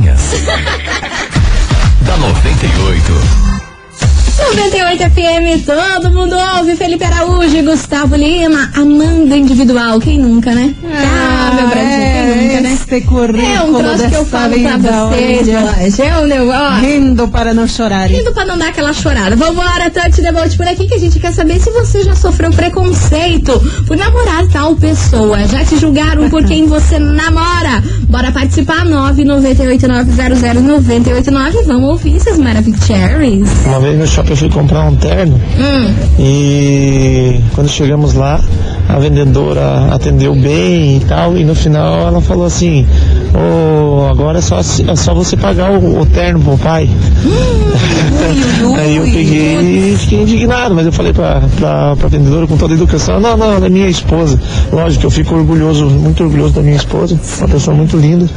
coleguinhas. 0.04 0.20
da 2.02 2.16
98. 2.16 3.44
98 4.36 5.02
FM, 5.10 5.64
todo 5.64 6.10
mundo 6.10 6.36
ouve. 6.56 6.76
Felipe 6.76 7.04
Araújo, 7.04 7.62
Gustavo 7.62 8.14
Lima, 8.16 8.70
Amanda 8.74 9.36
Individual. 9.36 9.98
Quem 10.00 10.18
nunca, 10.18 10.52
né? 10.54 10.74
Ah, 10.84 11.52
meu 11.54 11.68
Brasil, 11.68 11.88
quem 11.88 12.48
nunca, 12.48 12.60
né? 12.60 12.72
Este 12.74 13.00
currículo 13.02 13.46
É 13.46 13.62
um 13.62 13.74
troço 13.74 14.08
que 14.08 14.14
eu 14.14 14.26
falo 14.26 14.54
pra 14.60 14.76
vocês. 15.06 15.98
É 15.98 16.18
um 16.18 16.26
negócio. 16.26 16.80
Rindo 16.80 17.28
para 17.28 17.54
não 17.54 17.66
chorar. 17.66 18.06
Rindo 18.06 18.32
pra 18.32 18.44
não 18.44 18.58
dar 18.58 18.68
aquela 18.68 18.92
chorada. 18.92 19.36
Vambora, 19.36 19.88
Tante 19.90 20.20
Debote 20.20 20.56
por 20.56 20.66
aqui 20.66 20.86
que 20.86 20.94
a 20.94 20.98
gente 20.98 21.18
quer 21.18 21.32
saber 21.32 21.60
se 21.60 21.70
você 21.70 22.02
já 22.04 22.14
sofreu 22.14 22.50
preconceito 22.50 23.23
por 23.86 23.96
namorar 23.96 24.46
tal 24.48 24.74
pessoa. 24.76 25.46
Já 25.46 25.64
te 25.64 25.78
julgaram 25.78 26.28
por 26.30 26.44
quem 26.44 26.66
você 26.66 26.98
namora? 26.98 27.82
Bora 28.08 28.32
participar, 28.32 28.84
998900989. 28.86 31.64
Vamos 31.66 31.90
ouvir 31.90 32.16
essas 32.16 32.38
maravilhas. 32.38 32.64
Uma 33.66 33.80
vez 33.80 33.98
no 33.98 34.06
shopping 34.06 34.30
eu 34.30 34.36
fui 34.36 34.48
comprar 34.50 34.84
um 34.86 34.96
terno 34.96 35.38
Hum, 35.58 35.94
e 36.18 37.40
quando 37.54 37.68
chegamos 37.68 38.14
lá, 38.14 38.40
a 38.88 38.98
vendedora 38.98 39.88
atendeu 39.92 40.34
bem 40.34 40.98
e 40.98 41.00
tal, 41.00 41.36
e 41.36 41.44
no 41.44 41.54
final 41.54 42.06
ela 42.06 42.20
falou 42.20 42.44
assim, 42.44 42.86
"Ô, 43.34 44.06
agora 44.10 44.38
é 44.38 44.42
só, 44.42 44.58
é 44.58 44.96
só 44.96 45.14
você 45.14 45.36
pagar 45.36 45.72
o, 45.72 46.00
o 46.00 46.06
terno 46.06 46.40
pro 46.40 46.58
pai. 46.58 46.88
Aí 48.78 48.96
eu 48.96 49.04
peguei 49.04 49.92
e 49.92 49.96
fiquei 49.98 50.22
indignado, 50.22 50.74
mas 50.74 50.86
eu 50.86 50.92
falei 50.92 51.12
pra, 51.12 51.42
pra, 51.58 51.96
pra 51.96 52.08
vendedora 52.08 52.46
com 52.46 52.56
toda 52.56 52.74
a 52.74 52.76
educação, 52.76 53.20
não, 53.20 53.36
não, 53.36 53.54
ela 53.54 53.66
é 53.66 53.68
minha 53.68 53.88
esposa. 53.88 54.40
Lógico 54.72 55.00
que 55.00 55.06
eu 55.06 55.10
fico 55.10 55.34
orgulhoso, 55.34 55.86
muito 55.86 56.22
orgulhoso 56.22 56.54
da 56.54 56.62
minha 56.62 56.76
esposa, 56.76 57.18
uma 57.38 57.48
pessoa 57.48 57.76
muito 57.76 57.96
linda, 57.96 58.28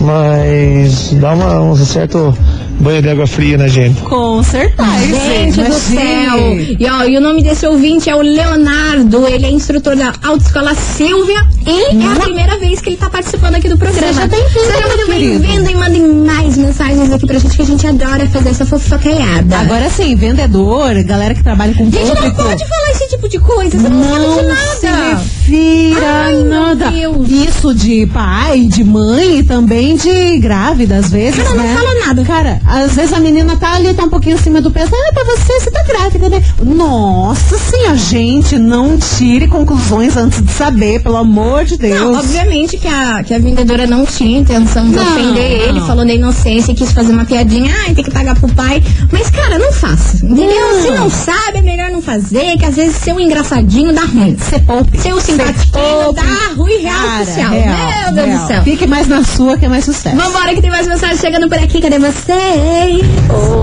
mas 0.00 1.12
dá 1.14 1.32
uma, 1.34 1.60
um 1.60 1.76
certo 1.76 2.34
banho 2.80 3.02
de 3.02 3.08
água 3.08 3.26
fria 3.26 3.56
na 3.58 3.68
gente. 3.68 4.00
Com 4.02 4.42
certeza. 4.42 4.80
Gente 5.28 5.62
do 5.62 5.72
céu! 5.72 6.76
E, 6.78 6.86
ó, 6.88 7.04
e 7.04 7.16
o 7.16 7.20
nome 7.20 7.42
desse 7.42 7.66
ouvinte 7.66 8.08
é 8.08 8.16
o 8.16 8.22
Leonardo. 8.22 9.26
Ele 9.26 9.46
é 9.46 9.50
instrutor 9.50 9.94
da 9.96 10.12
Autoescola 10.22 10.74
Silvia 10.74 11.46
e 11.66 12.02
é 12.02 12.12
a 12.12 12.20
primeira 12.20 12.58
vez 12.58 12.80
que 12.80 12.90
ele 12.90 12.96
tá 12.96 13.10
participando 13.10 13.56
aqui 13.56 13.68
do 13.68 13.76
programa. 13.76 14.06
Seja 14.12 14.26
bem-vindo, 14.26 14.60
Seja 14.60 14.86
muito 14.88 15.08
bem-vindo 15.08 15.70
e 15.70 15.74
mandem 15.74 16.02
mais 16.14 16.56
mensagens 16.56 17.12
aqui 17.12 17.26
pra 17.26 17.38
gente 17.38 17.56
que 17.56 17.62
a 17.62 17.66
gente 17.66 17.86
adora 17.86 18.26
fazer 18.26 18.48
essa 18.50 18.64
fofocaiada. 18.66 19.58
Agora 19.58 19.88
sim, 19.90 20.14
vendedor, 20.14 20.94
galera 21.04 21.34
que 21.34 21.42
trabalha 21.42 21.74
com 21.74 21.84
gente, 21.84 21.98
não 21.98 22.14
público. 22.16 22.42
pode 22.42 22.66
falar 22.66 22.90
esse 22.92 23.08
tipo 23.08 23.28
de 23.28 23.38
coisa, 23.38 23.78
você 23.78 23.88
não, 23.88 24.02
sabe 24.02 24.18
Não 24.24 24.54
de 24.54 24.60
se 24.60 24.86
nada. 24.86 25.22
Refira 25.50 26.06
Ai, 26.26 26.42
nada. 26.44 26.90
Deus. 26.90 27.28
Isso 27.28 27.74
de 27.74 28.06
pai, 28.06 28.60
de 28.66 28.84
mãe 28.84 29.38
e 29.38 29.42
também 29.42 29.96
de 29.96 30.38
grávida, 30.38 30.96
às 30.96 31.10
vezes, 31.10 31.42
Cara, 31.42 31.56
não 31.56 31.64
né? 31.64 31.74
fala 31.74 32.06
nada. 32.06 32.24
Cara, 32.24 32.60
às 32.66 32.94
vezes 32.94 33.12
a 33.12 33.20
menina 33.20 33.56
tá 33.56 33.74
ali, 33.74 33.92
tá 33.92 34.04
um 34.04 34.08
pouquinho 34.08 34.36
acima 34.36 34.60
do 34.60 34.70
peso. 34.70 34.90
Ah, 34.94 35.12
pra 35.12 35.24
você, 35.24 35.60
você 35.60 35.70
tá 35.70 35.82
grávida, 35.82 36.28
né? 36.28 36.42
Nossa 36.62 37.58
senhora, 37.58 37.96
gente, 37.96 38.58
não 38.58 38.96
tire 38.96 39.48
conclusões 39.48 40.16
antes 40.16 40.40
de 40.42 40.52
saber, 40.52 41.02
pelo 41.02 41.16
amor 41.16 41.64
de 41.64 41.76
Deus. 41.76 42.00
Não, 42.00 42.14
obviamente 42.18 42.76
que 42.76 42.86
a, 42.88 43.22
que 43.24 43.34
a 43.34 43.38
vendedora 43.38 43.86
não 43.86 44.06
tinha 44.06 44.38
intenção 44.38 44.88
de 44.88 44.96
Não, 44.96 45.02
ofender 45.12 45.68
ele, 45.68 45.80
não. 45.80 45.86
falou 45.86 46.06
da 46.06 46.12
inocência 46.14 46.72
e 46.72 46.74
quis 46.74 46.92
fazer 46.92 47.12
uma 47.12 47.24
piadinha, 47.24 47.72
ai, 47.86 47.94
tem 47.94 48.04
que 48.04 48.10
pagar 48.10 48.38
pro 48.38 48.48
pai. 48.54 48.82
Mas, 49.12 49.28
cara, 49.30 49.58
não 49.58 49.72
faça, 49.72 50.24
entendeu? 50.24 50.46
Não. 50.46 50.82
Se 50.82 50.90
não 50.90 51.10
sabe, 51.10 51.58
é 51.58 51.62
melhor 51.62 51.90
não 51.90 52.00
fazer, 52.00 52.56
que 52.58 52.64
às 52.64 52.76
vezes 52.76 52.96
ser 52.96 53.12
um 53.12 53.20
engraçadinho 53.20 53.92
dá 53.92 54.02
ruim. 54.02 54.36
Você 54.36 54.58
poupe. 54.60 54.98
Ser 54.98 55.12
um 55.14 55.18
poupe. 55.20 56.20
dá 56.20 56.54
ruim 56.56 56.78
real 56.82 56.94
Cara, 57.06 57.22
oficial. 57.22 57.50
real, 57.50 57.76
Meu 58.04 58.12
Deus 58.14 58.26
real. 58.28 58.38
do 58.42 58.46
céu. 58.46 58.62
Fique 58.62 58.86
mais 58.86 59.08
na 59.08 59.24
sua 59.24 59.58
que 59.58 59.66
é 59.66 59.68
mais 59.68 59.84
sucesso. 59.84 60.16
Vambora 60.16 60.54
que 60.54 60.60
tem 60.62 60.70
mais 60.70 60.86
mensagem 60.86 61.16
chegando 61.16 61.48
por 61.48 61.58
aqui, 61.58 61.80
cadê 61.80 61.98
vocês? 61.98 63.02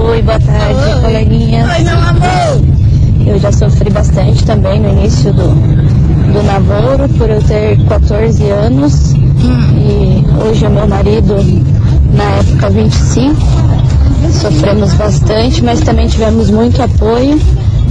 Oi, 0.10 0.22
boa 0.22 0.40
tarde, 0.40 1.02
coleguinhas. 1.02 1.70
Oi, 1.78 1.84
meu 1.84 1.98
amor. 1.98 2.78
Eu 3.26 3.40
já 3.40 3.52
sofri 3.52 3.90
bastante 3.90 4.46
também 4.46 4.80
no 4.80 4.90
início 4.90 5.34
do, 5.34 5.48
do 6.34 6.44
namoro, 6.44 7.10
por 7.18 7.30
eu 7.30 7.42
ter 7.44 7.78
14 7.88 8.44
anos. 8.50 9.14
E 9.14 10.26
hoje 10.48 10.66
é 10.66 10.70
meu 10.70 10.88
marido, 10.88 11.36
na 12.14 12.24
época 12.40 12.70
25. 12.70 13.36
Sofremos 14.42 14.94
bastante, 14.94 15.64
mas 15.64 15.80
também 15.82 16.08
tivemos 16.08 16.50
muito 16.50 16.82
apoio. 16.82 17.40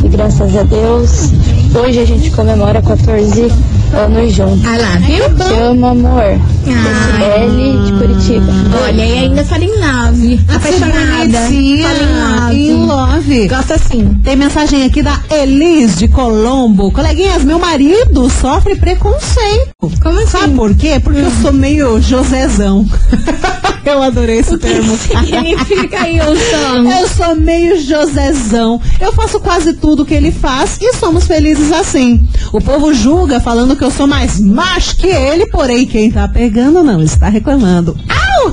E 0.05 0.09
graças 0.09 0.55
a 0.57 0.63
Deus, 0.63 1.33
hoje 1.75 1.99
a 2.01 2.05
gente 2.05 2.31
comemora 2.31 2.83
14 2.83 3.51
anos 3.95 4.33
juntos. 4.33 4.63
Ah 4.67 4.77
lá, 4.77 4.97
viu? 4.99 5.25
Te 5.35 5.55
amo, 5.55 5.87
amor. 5.87 6.39
Cecibele 6.65 7.85
de 7.85 7.93
Curitiba. 7.93 8.53
Olha, 8.85 9.05
e 9.05 9.19
ainda 9.21 9.45
fala 9.45 9.65
em 9.65 9.69
love. 9.71 10.41
Apaixonada. 10.55 11.39
Fala 11.39 12.53
em 12.53 12.69
In 12.69 12.87
love. 12.87 12.87
love. 12.87 13.49
Gosta 13.49 13.75
assim. 13.75 14.21
Tem 14.23 14.37
mensagem 14.37 14.85
aqui 14.85 15.03
da 15.03 15.19
Elis 15.31 15.97
de 15.97 16.09
Colombo. 16.09 16.93
Coleguinhas, 16.93 17.43
meu 17.43 17.59
marido 17.59 18.29
sofre 18.31 18.77
preconceito. 18.77 19.66
Como 20.07 20.21
assim? 20.21 20.39
Sabe 20.39 20.55
por 20.55 20.73
quê? 20.77 21.01
Porque 21.01 21.19
eu 21.19 21.31
sou 21.43 21.53
meio 21.53 22.01
Josezão. 22.01 22.87
eu 23.85 24.01
adorei 24.01 24.39
esse 24.39 24.57
termo. 24.57 24.97
Significa 24.97 26.01
aí, 26.01 26.21
o 26.21 26.37
som. 26.37 26.89
Eu 26.89 27.09
sou 27.09 27.35
meio 27.35 27.77
Josezão. 27.81 28.81
Eu 29.01 29.13
faço 29.13 29.41
quase 29.41 29.73
tudo 29.73 30.05
que 30.05 30.15
ele 30.15 30.31
faz 30.31 30.79
e 30.81 30.95
somos 30.95 31.27
felizes 31.27 31.73
assim. 31.73 32.25
O 32.53 32.61
povo 32.61 32.95
julga 32.95 33.41
falando 33.41 33.75
que 33.75 33.83
eu 33.83 33.91
sou 33.91 34.07
mais 34.07 34.39
macho 34.39 34.97
que 34.97 35.09
ele, 35.09 35.47
porém 35.47 35.85
quem 35.85 36.09
tá 36.09 36.29
pegando 36.29 36.85
não 36.85 37.03
está 37.03 37.29
reclamando. 37.29 37.99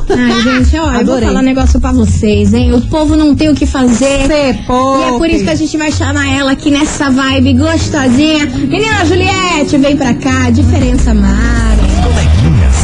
Ai, 0.09 0.41
gente, 0.41 0.77
olha, 0.77 0.99
eu 0.99 1.05
vou 1.05 1.19
falar 1.19 1.39
um 1.39 1.43
negócio 1.43 1.79
pra 1.79 1.91
vocês, 1.91 2.53
hein? 2.53 2.73
O 2.73 2.81
povo 2.81 3.15
não 3.15 3.35
tem 3.35 3.49
o 3.49 3.55
que 3.55 3.65
fazer. 3.65 4.27
Cê 4.27 4.33
E 4.33 5.03
é 5.15 5.17
por 5.17 5.29
isso 5.29 5.43
que 5.43 5.49
a 5.49 5.55
gente 5.55 5.77
vai 5.77 5.91
chamar 5.91 6.27
ela 6.29 6.51
aqui 6.51 6.71
nessa 6.71 7.09
vibe 7.09 7.53
gostosinha. 7.53 8.45
Menina 8.45 9.05
Juliette, 9.05 9.77
vem 9.77 9.95
pra 9.97 10.13
cá, 10.13 10.49
diferença 10.49 11.13
Mara. 11.13 11.83
Coleguinhas. 12.03 12.75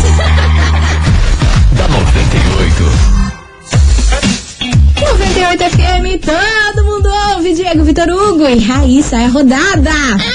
da 1.76 1.88
98. 1.88 3.10
98 5.02 5.64
FM, 5.64 6.26
todo 6.26 6.84
mundo. 6.84 6.89
Diego 7.70 7.84
Vitor 7.84 8.10
Hugo 8.10 8.48
e 8.48 8.58
Raíssa 8.58 9.16
é 9.18 9.28
rodada. 9.28 9.92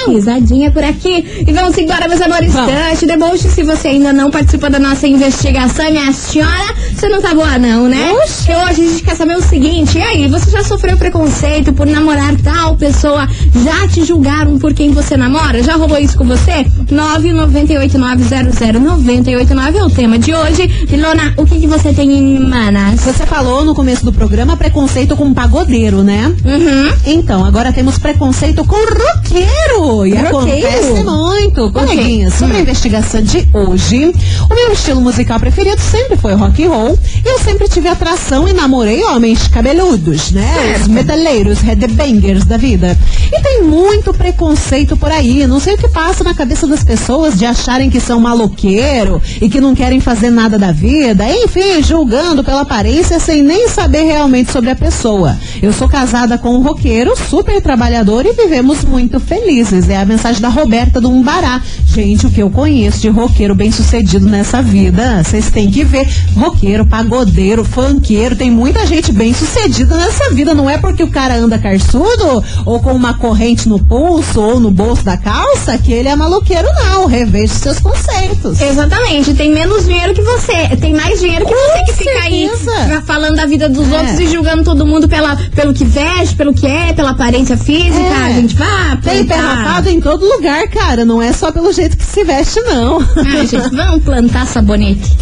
Risadinha 0.07 0.71
por 0.71 0.81
aqui. 0.81 1.43
E 1.45 1.51
vamos 1.51 1.77
embora, 1.77 2.07
meus 2.07 2.21
amores. 2.21 2.53
Tante 2.53 3.05
Deboche, 3.05 3.49
se 3.49 3.61
você 3.61 3.89
ainda 3.89 4.13
não 4.13 4.31
participou 4.31 4.69
da 4.69 4.79
nossa 4.79 5.05
investigação, 5.05 5.91
minha 5.91 6.13
senhora, 6.13 6.73
você 6.93 7.09
não 7.09 7.21
tá 7.21 7.33
boa, 7.33 7.57
não, 7.57 7.89
né? 7.89 8.13
Porque 8.13 8.53
hoje 8.53 8.81
a 8.81 8.89
gente 8.89 9.03
quer 9.03 9.15
saber 9.17 9.35
o 9.35 9.41
seguinte: 9.41 9.97
e 9.97 10.01
aí, 10.01 10.27
você 10.29 10.49
já 10.49 10.63
sofreu 10.63 10.95
preconceito 10.95 11.73
por 11.73 11.85
namorar 11.85 12.37
tal 12.41 12.77
pessoa? 12.77 13.27
Já 13.65 13.85
te 13.89 14.05
julgaram 14.05 14.57
por 14.57 14.73
quem 14.73 14.91
você 14.91 15.17
namora? 15.17 15.61
Já 15.61 15.75
rolou 15.75 15.97
isso 15.97 16.17
com 16.17 16.25
você? 16.25 16.65
998900989 16.91 19.75
é 19.75 19.83
o 19.83 19.89
tema 19.89 20.19
de 20.19 20.33
hoje. 20.33 20.87
Ilona, 20.89 21.33
o 21.37 21.45
que, 21.45 21.59
que 21.59 21.67
você 21.67 21.93
tem 21.93 22.11
em 22.11 22.39
manas? 22.39 23.01
Você 23.01 23.25
falou 23.25 23.65
no 23.65 23.75
começo 23.75 24.05
do 24.05 24.13
programa 24.13 24.55
preconceito 24.57 25.15
com 25.15 25.33
pagodeiro, 25.33 26.03
né? 26.03 26.33
Uhum. 26.43 26.91
Então, 27.05 27.43
agora 27.43 27.73
temos 27.73 27.97
preconceito 27.97 28.63
com 28.65 28.75
roqueiro. 28.75 30.05
E 30.05 30.13
Roqueiro? 30.13 30.27
acontece 30.27 31.03
muito. 31.03 31.71
Coleguinhas, 31.71 32.33
sobre 32.35 32.57
a 32.57 32.59
investigação 32.61 33.21
de 33.21 33.47
hoje, 33.53 34.13
o 34.49 34.53
meu 34.53 34.71
estilo 34.71 35.01
musical 35.01 35.39
preferido 35.39 35.81
sempre 35.81 36.17
foi 36.17 36.33
rock 36.33 36.63
and 36.63 36.69
roll. 36.69 36.99
E 37.25 37.27
eu 37.27 37.39
sempre 37.39 37.67
tive 37.67 37.87
atração 37.87 38.47
e 38.47 38.53
namorei 38.53 39.03
homens 39.03 39.47
cabeludos, 39.47 40.31
né? 40.31 40.77
Os 40.81 40.87
metaleiros, 40.87 41.59
headbangers 41.59 42.45
da 42.45 42.57
vida. 42.57 42.95
E 43.31 43.41
tem 43.41 43.63
muito 43.63 44.13
preconceito 44.13 44.95
por 44.95 45.11
aí. 45.11 45.45
Não 45.47 45.59
sei 45.59 45.73
o 45.73 45.77
que 45.77 45.89
passa 45.89 46.23
na 46.23 46.33
cabeça 46.33 46.65
das 46.75 46.83
pessoas 46.83 47.39
de 47.39 47.45
acharem 47.45 47.89
que 47.89 48.01
são 48.01 48.19
maloqueiro 48.19 49.21
e 49.41 49.47
que 49.49 49.61
não 49.61 49.73
querem 49.73 50.01
fazer 50.01 50.29
nada 50.29 50.59
da 50.59 50.73
vida. 50.73 51.23
Enfim, 51.29 51.81
julgando 51.81 52.43
pela 52.43 52.61
aparência 52.61 53.17
sem 53.17 53.41
nem 53.41 53.69
saber 53.69 54.03
realmente 54.03 54.51
sobre 54.51 54.69
a 54.69 54.75
pessoa. 54.75 55.37
Eu 55.61 55.71
sou 55.71 55.87
casada 55.87 56.37
com 56.37 56.49
um 56.49 56.61
roqueiro, 56.61 57.15
super 57.29 57.61
trabalhador 57.61 58.25
e 58.25 58.33
vivemos 58.33 58.83
muito 58.83 59.21
felizes. 59.21 59.87
É 59.87 59.95
a 59.95 60.05
mensagem 60.05 60.41
da 60.41 60.49
Roberta 60.49 60.99
do 60.99 61.09
Umbará. 61.09 61.61
Gente, 61.87 62.27
o 62.27 62.29
que 62.29 62.41
eu 62.43 62.49
conheço 62.49 62.99
de 62.99 63.07
roqueiro 63.07 63.55
bem 63.55 63.71
sucedido 63.71 64.27
nessa 64.27 64.61
vida, 64.61 65.23
vocês 65.23 65.49
têm 65.49 65.71
que 65.71 65.85
ver. 65.85 66.05
Roqueiro 66.35 66.85
pagodeiro, 66.85 67.63
funkeiro, 67.63 68.35
tem 68.35 68.51
muita 68.51 68.85
gente 68.85 69.13
bem 69.13 69.33
sucedida 69.33 69.95
nessa 69.95 70.33
vida. 70.33 70.53
Não 70.53 70.69
é 70.69 70.77
porque 70.77 71.03
o 71.03 71.09
cara 71.09 71.37
anda 71.37 71.57
carçudo 71.57 72.43
ou 72.65 72.81
com 72.81 72.91
uma 72.91 73.13
corrente 73.13 73.69
no 73.69 73.79
pulso 73.79 74.41
ou 74.41 74.59
no 74.59 74.71
bolso 74.71 75.05
da 75.05 75.15
calça 75.15 75.77
que 75.77 75.93
ele 75.93 76.09
é 76.09 76.15
maloqueiro, 76.17 76.64
não. 76.73 77.05
Reveja 77.05 77.53
os 77.53 77.59
seus 77.59 77.79
conceitos. 77.79 78.59
Exatamente, 78.59 79.33
tem 79.33 79.51
menos 79.51 79.85
dinheiro 79.85 80.13
que 80.13 80.21
você, 80.21 80.75
tem 80.79 80.93
mais 80.93 81.19
dinheiro 81.19 81.45
que 81.45 81.53
Com 81.53 81.59
você 81.59 81.83
que 81.85 81.93
fica 81.93 82.19
aí 82.23 82.49
certeza. 82.49 83.01
falando 83.05 83.35
da 83.35 83.45
vida 83.45 83.69
dos 83.69 83.91
É. 83.91 83.97
outros 83.99 84.19
e 84.19 84.27
julgando 84.27 84.63
todo 84.63 84.85
mundo 84.85 85.07
pela, 85.07 85.35
pelo 85.55 85.73
que 85.73 85.85
veste, 85.85 86.35
pelo 86.35 86.53
que 86.53 86.65
é, 86.65 86.93
pela 86.93 87.11
aparência 87.11 87.55
física. 87.57 87.95
É. 87.99 88.25
A 88.25 88.29
gente 88.31 88.55
vá 88.55 88.97
Tem 89.03 89.25
pé 89.25 89.35
plantar. 89.35 89.53
rapado 89.55 89.89
em 89.89 90.01
todo 90.01 90.25
lugar, 90.25 90.67
cara. 90.69 91.05
Não 91.05 91.21
é 91.21 91.31
só 91.31 91.51
pelo 91.51 91.71
jeito 91.71 91.95
que 91.97 92.03
se 92.05 92.23
veste, 92.23 92.59
não. 92.61 92.99
Ai, 93.17 93.45
gente, 93.45 93.69
vamos 93.75 94.03
plantar 94.03 94.45
sabonete. 94.47 95.15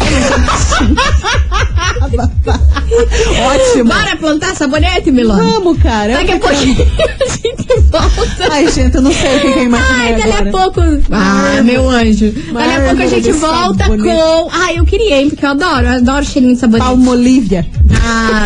Ótimo. 3.46 3.84
Bora 3.92 4.16
plantar 4.16 4.54
sabonete, 4.54 5.10
Milona? 5.10 5.42
Vamos, 5.42 5.78
cara. 5.82 6.14
Daqui 6.14 6.32
a 6.32 6.38
pouquinho 6.38 6.76
a 7.20 7.28
gente 7.28 7.80
volta. 7.90 8.48
Ai, 8.52 8.70
gente, 8.70 8.94
eu 8.96 9.02
não 9.02 9.12
sei 9.12 9.36
o 9.36 9.40
que, 9.40 9.52
que 9.52 9.58
eu 9.58 9.64
imaginei 9.64 10.14
Ai, 10.14 10.22
agora. 10.22 10.48
a 10.48 10.52
pouco. 10.52 10.80
Ah, 11.10 11.33
meu 11.64 11.88
anjo. 11.88 12.32
Dali 12.52 12.74
a 12.74 12.80
pouco 12.80 13.02
a 13.02 13.06
gente 13.06 13.32
volta 13.32 13.84
sabonete. 13.84 14.02
com. 14.02 14.48
Ai, 14.52 14.78
eu 14.78 14.84
queria, 14.84 15.20
hein? 15.20 15.30
Porque 15.30 15.44
eu 15.44 15.50
adoro, 15.50 15.86
eu 15.86 15.92
adoro 15.92 16.24
cheirinho 16.24 16.54
de 16.54 16.60
sabonete. 16.60 16.86
Palmolívia. 16.86 17.66
Ah, 18.02 18.44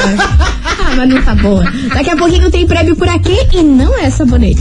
ah, 0.65 0.95
mas 0.97 1.09
não 1.09 1.23
tá 1.23 1.35
boa. 1.35 1.65
Daqui 1.95 2.11
a 2.11 2.17
pouquinho 2.17 2.51
tem 2.51 2.67
prêmio 2.67 2.97
por 2.97 3.09
aqui 3.09 3.37
e 3.53 3.63
não 3.63 3.97
é 3.99 4.11
sabonete. 4.11 4.61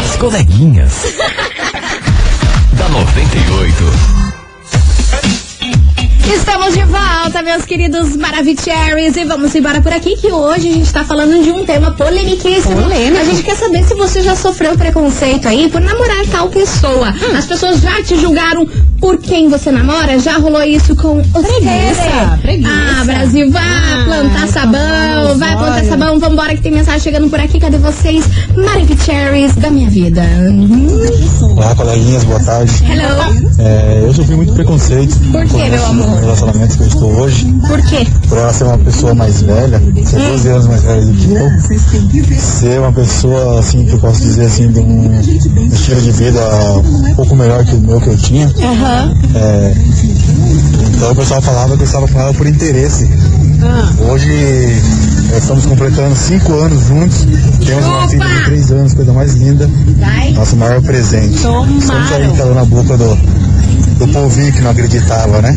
As 0.00 0.16
coleguinhas. 0.16 0.92
da 2.78 2.88
98. 2.88 4.27
Estamos 6.30 6.74
de 6.74 6.84
volta, 6.84 7.42
meus 7.42 7.64
queridos 7.64 8.14
Maravicheries, 8.14 9.16
e 9.16 9.24
vamos 9.24 9.54
embora 9.54 9.80
por 9.80 9.92
aqui 9.92 10.14
que 10.14 10.30
hoje 10.30 10.68
a 10.68 10.72
gente 10.72 10.92
tá 10.92 11.02
falando 11.02 11.42
de 11.42 11.50
um 11.50 11.64
tema 11.64 11.92
polemiquíssimo. 11.92 12.82
Polêmico. 12.82 13.18
A 13.18 13.24
gente 13.24 13.42
quer 13.42 13.56
saber 13.56 13.82
se 13.82 13.94
você 13.94 14.20
já 14.20 14.36
sofreu 14.36 14.76
preconceito 14.76 15.48
aí 15.48 15.70
por 15.70 15.80
namorar 15.80 16.26
tal 16.30 16.50
pessoa. 16.50 17.10
Hum. 17.10 17.36
As 17.36 17.46
pessoas 17.46 17.80
já 17.80 18.02
te 18.02 18.16
julgaram 18.16 18.68
por 19.00 19.18
quem 19.18 19.48
você 19.48 19.70
namora? 19.70 20.18
Já 20.18 20.38
rolou 20.38 20.62
isso 20.62 20.94
com 20.96 21.22
você? 21.22 21.48
Preguiça, 21.48 22.38
preguiça. 22.42 22.70
Ah, 23.00 23.04
Brasil, 23.04 23.50
vá 23.50 23.60
Ah, 23.60 24.04
plantar 24.04 24.38
então 24.38 24.48
sabão, 24.48 25.38
vai 25.38 25.56
plantar 25.56 25.84
sabão, 25.84 26.18
vambora 26.18 26.54
que 26.56 26.62
tem 26.62 26.72
mensagem 26.72 27.00
chegando 27.00 27.28
por 27.30 27.38
aqui. 27.40 27.60
Cadê 27.60 27.78
vocês? 27.78 28.24
Maravicheries 28.56 29.54
da 29.56 29.70
minha 29.70 29.88
vida. 29.88 30.22
Olá, 31.40 31.74
coleguinhas, 31.74 32.24
boa 32.24 32.40
tarde. 32.42 32.72
Hello. 32.84 33.48
É, 33.58 34.02
eu 34.04 34.12
sofri 34.14 34.36
muito 34.36 34.52
preconceito 34.52 35.18
Por 35.32 35.44
quê, 35.46 35.68
meu 35.68 35.84
amor? 35.86 36.20
relacionamento 36.20 36.76
que 36.76 36.82
eu 36.84 36.86
estou 36.86 37.10
hoje, 37.20 37.46
Por 37.66 37.82
quê? 37.86 38.06
por 38.28 38.38
ela 38.38 38.52
ser 38.52 38.64
uma 38.64 38.78
pessoa 38.78 39.14
mais 39.14 39.42
velha, 39.42 39.82
ser 40.06 40.18
12 40.20 40.48
anos 40.48 40.66
mais 40.68 40.82
velha 40.82 41.00
do 41.04 41.12
que 41.14 41.32
eu, 41.32 42.38
ser 42.38 42.78
uma 42.78 42.92
pessoa, 42.92 43.58
assim, 43.58 43.84
que 43.84 43.92
eu 43.94 43.98
posso 43.98 44.20
dizer 44.20 44.44
assim, 44.46 44.68
de 44.70 44.78
um 44.80 45.20
estilo 45.72 46.00
de 46.00 46.12
vida 46.12 46.40
um 47.10 47.14
pouco 47.16 47.34
melhor 47.34 47.64
que 47.64 47.74
o 47.74 47.80
meu 47.80 48.00
que 48.00 48.08
eu 48.08 48.16
tinha. 48.16 48.48
É, 49.34 49.74
então 50.94 51.12
o 51.12 51.14
pessoal 51.14 51.42
falava 51.42 51.76
que 51.76 51.82
eu 51.82 51.86
estava 51.86 52.08
com 52.08 52.20
ela 52.20 52.32
por 52.34 52.46
interesse. 52.46 53.08
Hoje 54.10 54.28
eh, 54.32 55.36
estamos 55.36 55.66
completando 55.66 56.14
cinco 56.16 56.54
anos 56.54 56.86
juntos, 56.86 57.26
temos 57.64 57.84
uma 57.84 58.08
filha 58.08 58.26
de 58.26 58.44
três 58.44 58.72
anos, 58.72 58.94
coisa 58.94 59.12
mais 59.12 59.34
linda. 59.34 59.68
Vai. 59.98 60.30
Nosso 60.32 60.56
maior 60.56 60.80
presente. 60.82 61.34
Estamos 61.34 61.90
aí 61.90 62.36
calando 62.36 62.60
a 62.60 62.64
boca 62.64 62.96
do, 62.96 63.18
do 63.98 64.08
povinho 64.08 64.52
que 64.52 64.60
não 64.60 64.70
acreditava, 64.70 65.42
né? 65.42 65.54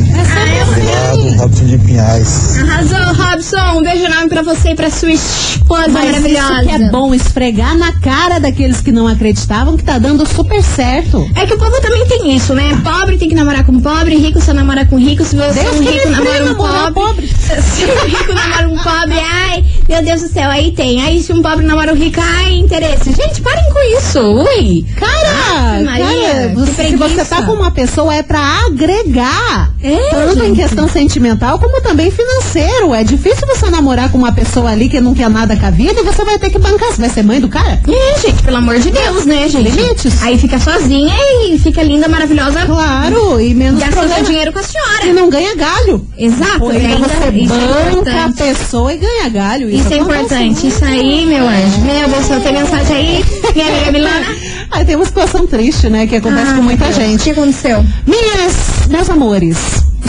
Obrigado, 0.67 1.37
Robson 1.37 1.65
de 1.65 1.77
Pinhais. 1.77 2.57
Arrasou, 2.59 3.13
Robson. 3.23 3.77
Um 3.79 3.81
beijo 3.83 4.05
enorme 4.05 4.29
pra 4.29 4.41
você 4.41 4.69
e 4.69 4.75
pra 4.75 4.89
sua 4.89 5.11
esposa 5.11 5.87
Mas 5.89 6.05
maravilhosa. 6.05 6.53
isso 6.53 6.63
que 6.63 6.71
é 6.83 6.89
bom 6.89 7.13
esfregar 7.13 7.77
na 7.77 7.91
cara 7.99 8.39
daqueles 8.39 8.81
que 8.81 8.91
não 8.91 9.07
acreditavam 9.07 9.77
que 9.77 9.83
tá 9.83 9.97
dando 9.99 10.25
super 10.27 10.61
certo. 10.63 11.29
É 11.35 11.45
que 11.45 11.53
o 11.53 11.57
povo 11.57 11.79
também 11.81 12.05
tem 12.07 12.35
isso, 12.35 12.53
né? 12.53 12.79
Pobre 12.83 13.17
tem 13.17 13.29
que 13.29 13.35
namorar 13.35 13.63
com 13.65 13.79
pobre, 13.79 14.15
rico 14.17 14.41
só 14.41 14.53
namora 14.53 14.85
com 14.85 14.97
rico. 14.97 15.23
Se 15.23 15.35
você 15.35 15.59
é 15.59 15.63
Deus 15.63 15.75
um 15.77 15.83
que 15.83 15.91
rico 15.91 16.09
namora 16.09 16.43
um 16.43 16.45
namorar 16.47 16.93
pobre, 16.93 17.27
Se 17.61 17.85
um 17.85 18.05
rico 18.07 18.33
namora 18.33 18.69
um 18.69 18.77
pobre, 18.77 19.19
ai, 19.19 19.65
meu 19.87 20.03
Deus 20.03 20.21
do 20.21 20.27
céu, 20.29 20.49
aí 20.49 20.71
tem. 20.71 21.01
Aí 21.03 21.21
se 21.21 21.33
um 21.33 21.41
pobre 21.41 21.65
namora 21.65 21.91
um 21.93 21.95
rico, 21.95 22.19
ai, 22.21 22.53
interesse. 22.59 23.11
Gente, 23.11 23.41
parem 23.41 23.70
com 23.81 23.97
isso. 23.97 24.19
Ui. 24.19 24.85
Cara, 24.95 25.83
cara, 25.85 26.51
você- 26.55 26.89
se 26.89 26.95
você 26.95 27.25
tá 27.25 27.41
com 27.43 27.53
uma 27.53 27.71
pessoa 27.71 28.13
é 28.13 28.21
pra 28.23 28.39
agregar. 28.67 29.71
É, 29.83 30.09
tanto 30.11 30.39
em 30.43 30.47
gente. 30.49 30.55
questão 30.61 30.87
sentimental 30.87 31.57
como 31.57 31.81
também 31.81 32.11
financeiro. 32.11 32.93
É 32.93 33.03
difícil 33.03 33.47
você 33.47 33.69
namorar 33.69 34.11
com 34.11 34.17
uma 34.17 34.31
pessoa 34.31 34.69
ali 34.71 34.87
que 34.89 35.01
não 35.01 35.13
quer 35.15 35.29
nada 35.29 35.55
com 35.55 35.65
a 35.65 35.69
vida 35.71 35.99
e 35.99 36.03
você 36.03 36.23
vai 36.23 36.37
ter 36.37 36.49
que 36.51 36.59
bancar. 36.59 36.91
Você 36.91 37.01
vai 37.01 37.09
ser 37.09 37.23
mãe 37.23 37.39
do 37.41 37.47
cara? 37.49 37.81
É, 37.87 38.19
gente, 38.19 38.43
pelo 38.43 38.57
amor 38.57 38.77
de 38.79 38.91
Deus, 38.91 39.25
né, 39.25 39.47
gente? 39.49 39.69
Limites. 39.71 40.21
Aí 40.21 40.37
fica 40.37 40.59
sozinha 40.59 41.13
e 41.47 41.57
fica 41.57 41.81
linda, 41.81 42.07
maravilhosa, 42.07 42.65
Claro, 42.65 43.39
e 43.41 43.53
menos 43.55 43.79
gastando 43.79 43.99
problema. 44.01 44.23
dinheiro 44.23 44.53
com 44.53 44.59
a 44.59 44.63
senhora. 44.63 45.05
E 45.05 45.13
não 45.13 45.29
ganha 45.29 45.55
galho. 45.55 46.05
Exato, 46.17 46.59
Pô, 46.59 46.71
e 46.71 46.77
ainda 46.77 47.07
você 47.07 47.29
isso 47.39 47.53
é 47.53 47.57
banca 47.57 48.11
a 48.11 48.27
importante. 48.27 48.37
pessoa 48.37 48.93
e 48.93 48.97
ganha 48.97 49.29
galho. 49.29 49.69
Isso 49.69 49.91
é 49.91 49.95
acontece 49.99 50.21
importante. 50.23 50.67
Isso 50.67 50.85
aí, 50.85 51.25
meu 51.25 51.47
anjo. 51.47 51.79
Meu 51.81 52.07
Deus 52.09 52.25
céu, 52.25 52.39
tem 52.41 52.53
mensagem 52.53 52.95
aí? 52.95 53.25
Minha 53.55 53.70
Milana? 53.91 54.25
Aí 54.71 54.85
tem 54.85 54.95
uma 54.95 55.05
situação 55.05 55.45
triste, 55.47 55.89
né? 55.89 56.07
Que 56.07 56.15
acontece 56.17 56.51
Ah, 56.51 56.55
com 56.55 56.61
muita 56.63 56.91
gente. 56.91 57.19
O 57.21 57.23
que 57.23 57.31
aconteceu? 57.31 57.85
Minhas, 58.07 58.87
meus 58.89 59.09
amores, 59.09 59.57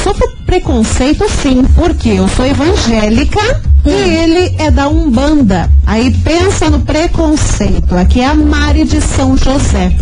sofro 0.02 0.30
preconceito 0.46 1.24
sim, 1.42 1.64
porque 1.74 2.10
eu 2.10 2.28
sou 2.28 2.46
evangélica 2.46 3.40
e 3.84 3.90
ele 3.90 4.54
é 4.58 4.70
da 4.70 4.88
Umbanda. 4.88 5.68
Aí 5.86 6.12
pensa 6.24 6.70
no 6.70 6.80
preconceito. 6.80 7.94
Aqui 7.96 8.20
é 8.20 8.26
a 8.26 8.34
Mari 8.34 8.84
de 8.84 9.00
São 9.00 9.36
José. 9.36 9.92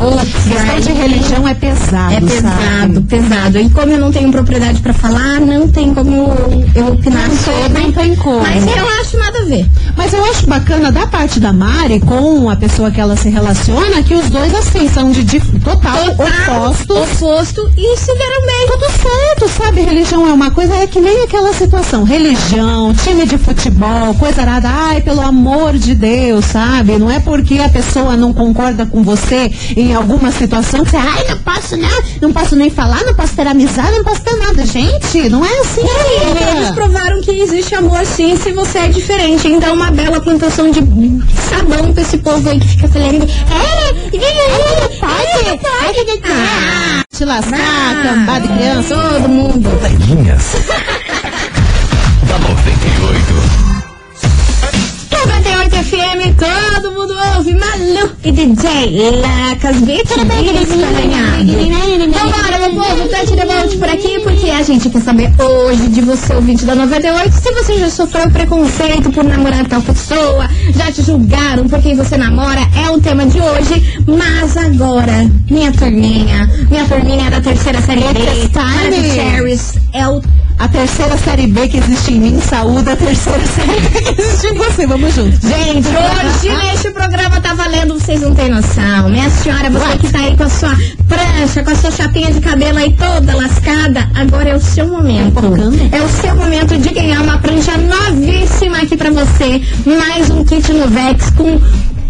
Questão 0.48 0.80
de 0.80 0.92
religião 0.92 1.48
é 1.48 1.54
pesado, 1.54 2.14
É 2.14 2.20
pesado, 2.20 2.94
sabe? 2.94 3.00
pesado. 3.02 3.58
E 3.58 3.70
como 3.70 3.90
eu 3.92 3.98
não 3.98 4.12
tenho 4.12 4.30
propriedade 4.30 4.80
pra 4.80 4.92
falar, 4.92 5.40
não 5.40 5.66
tem 5.68 5.94
como 5.94 6.34
eu 6.74 6.86
opinar 6.88 7.28
Não 7.28 7.36
sobre. 7.36 7.80
não 7.82 7.92
tem 7.92 8.14
como. 8.16 8.40
Mas 8.40 8.64
eu 8.76 8.88
acho 9.00 9.16
nada 9.18 9.38
a 9.38 9.44
ver. 9.44 9.66
Mas 9.96 10.12
eu 10.12 10.24
acho 10.30 10.46
bacana 10.46 10.92
da 10.92 11.06
parte 11.06 11.40
da 11.40 11.52
Mari 11.52 12.00
com 12.00 12.48
a 12.50 12.56
pessoa 12.56 12.90
que 12.90 13.00
ela 13.00 13.16
se 13.16 13.28
relaciona 13.30 14.02
que 14.02 14.14
os 14.14 14.28
dois 14.30 14.54
assim 14.54 14.88
são 14.88 15.10
de 15.10 15.24
dif- 15.24 15.58
total, 15.64 15.96
opostos. 16.10 16.90
oposto 17.22 17.70
e 17.76 17.96
se 17.96 18.06
deram 18.16 18.46
bem. 18.46 18.66
Tudo 18.68 18.86
certo, 19.02 19.48
sabe? 19.62 19.80
Religião 19.80 20.26
é 20.28 20.32
uma 20.32 20.50
coisa, 20.50 20.74
é 20.76 20.86
que 20.86 21.00
nem 21.00 21.24
aquela 21.24 21.52
situação. 21.54 22.04
Religião, 22.04 22.94
time 22.94 23.26
de 23.26 23.38
futebol, 23.38 23.69
coisa 24.18 24.44
nada. 24.44 24.68
Ai, 24.68 25.00
pelo 25.00 25.20
amor 25.20 25.76
de 25.78 25.94
Deus, 25.94 26.44
sabe? 26.46 26.98
Não 26.98 27.10
é 27.10 27.20
porque 27.20 27.58
a 27.58 27.68
pessoa 27.68 28.16
não 28.16 28.32
concorda 28.32 28.86
com 28.86 29.02
você 29.02 29.50
em 29.76 29.94
alguma 29.94 30.30
situação 30.32 30.84
que 30.84 30.90
você, 30.90 30.96
ai, 30.96 31.24
não 31.28 31.38
posso 31.38 31.76
não, 31.76 32.02
não 32.22 32.32
posso 32.32 32.56
nem 32.56 32.70
falar, 32.70 33.02
não 33.04 33.14
posso 33.14 33.34
ter 33.34 33.46
amizade, 33.46 33.96
não 33.96 34.04
posso 34.04 34.20
ter 34.22 34.36
nada. 34.36 34.64
Gente, 34.66 35.28
não 35.28 35.44
é 35.44 35.60
assim. 35.60 35.82
E 35.82 36.56
eles 36.56 36.70
provaram 36.70 37.20
que 37.22 37.30
existe 37.30 37.74
amor 37.74 38.04
sim 38.04 38.36
se 38.36 38.52
você 38.52 38.78
é 38.78 38.88
diferente. 38.88 39.48
Então 39.48 39.74
uma 39.74 39.90
bela 39.90 40.20
plantação 40.20 40.70
de 40.70 40.80
sabão 41.48 41.92
pra 41.92 42.02
esse 42.02 42.18
povo 42.18 42.48
aí 42.48 42.60
que 42.60 42.68
fica 42.68 42.88
falando. 42.88 43.24
É, 43.24 43.90
é, 44.16 44.88
pode, 44.98 45.60
Ah, 46.24 47.04
Te 47.12 47.24
lascar, 47.24 48.02
cambada 48.02 48.46
de 48.46 48.54
criança. 48.54 48.94
todo 48.96 49.28
mundo. 49.28 49.68
Coleguinhas. 49.80 50.42
todo 56.40 56.92
mundo 56.92 57.14
ouve. 57.36 57.54
Malu 57.54 58.10
e 58.24 58.32
DJ 58.32 59.10
Lacas 59.20 59.76
Beat 59.80 60.08
Vambora, 62.12 62.58
meu 62.58 62.82
povo, 62.82 63.08
Tati 63.08 63.36
Debolt 63.36 63.76
por 63.78 63.88
aqui, 63.88 64.20
porque 64.20 64.50
a 64.50 64.62
gente 64.62 64.88
quer 64.88 65.02
saber 65.02 65.30
hoje 65.38 65.88
de 65.88 66.00
você, 66.00 66.34
ouvinte 66.34 66.64
da 66.64 66.74
98, 66.74 67.32
se 67.32 67.52
você 67.52 67.78
já 67.78 67.90
sofreu 67.90 68.30
preconceito 68.30 69.10
por 69.10 69.24
namorar 69.24 69.66
tal 69.66 69.82
pessoa, 69.82 70.48
já 70.74 70.90
te 70.90 71.02
julgaram 71.02 71.68
por 71.68 71.80
quem 71.82 71.94
você 71.94 72.16
namora, 72.16 72.60
é 72.76 72.90
o 72.90 73.00
tema 73.00 73.26
de 73.26 73.38
hoje. 73.40 74.02
Mas 74.06 74.56
agora, 74.56 75.30
minha 75.50 75.72
turminha, 75.72 76.48
minha 76.70 76.84
turminha 76.86 77.26
é 77.26 77.30
da 77.30 77.40
terceira 77.40 77.80
série 77.82 78.00
B, 78.00 78.48
time. 78.48 78.64
Maravilha 78.64 79.14
Cherries, 79.14 79.74
é 79.92 80.08
o 80.08 80.22
A 80.58 80.68
terceira 80.68 81.16
série 81.16 81.46
B 81.46 81.68
que 81.68 81.78
existe 81.78 82.12
em 82.12 82.20
mim, 82.20 82.40
saúde 82.40 82.90
a 82.90 82.96
terceira 82.96 83.46
série 83.46 83.80
B 83.80 84.02
que 84.02 84.20
existe 84.20 84.46
em 84.46 84.54
você. 84.54 84.86
Vamos 84.86 85.14
juntos. 85.14 85.40
Gente, 85.40 85.88
vocês 88.10 88.22
não 88.22 88.34
têm 88.34 88.48
noção. 88.48 89.08
Minha 89.08 89.30
senhora, 89.30 89.70
você 89.70 89.98
que 89.98 90.08
tá 90.10 90.18
aí 90.18 90.36
com 90.36 90.42
a 90.42 90.48
sua 90.48 90.76
prancha, 91.06 91.62
com 91.62 91.70
a 91.70 91.74
sua 91.76 91.90
chapinha 91.92 92.32
de 92.32 92.40
cabelo 92.40 92.78
aí 92.78 92.92
toda 92.94 93.36
lascada, 93.36 94.10
agora 94.16 94.48
é 94.48 94.56
o 94.56 94.60
seu 94.60 94.88
momento. 94.88 95.38
É 95.92 96.02
o 96.02 96.08
seu 96.08 96.34
momento 96.34 96.76
de 96.76 96.88
ganhar 96.88 97.22
uma 97.22 97.38
prancha 97.38 97.70
novíssima 97.78 98.78
aqui 98.78 98.96
pra 98.96 99.12
você. 99.12 99.62
Mais 99.86 100.28
um 100.28 100.44
kit 100.44 100.72
no 100.72 100.88
Vex 100.88 101.30
com 101.30 101.60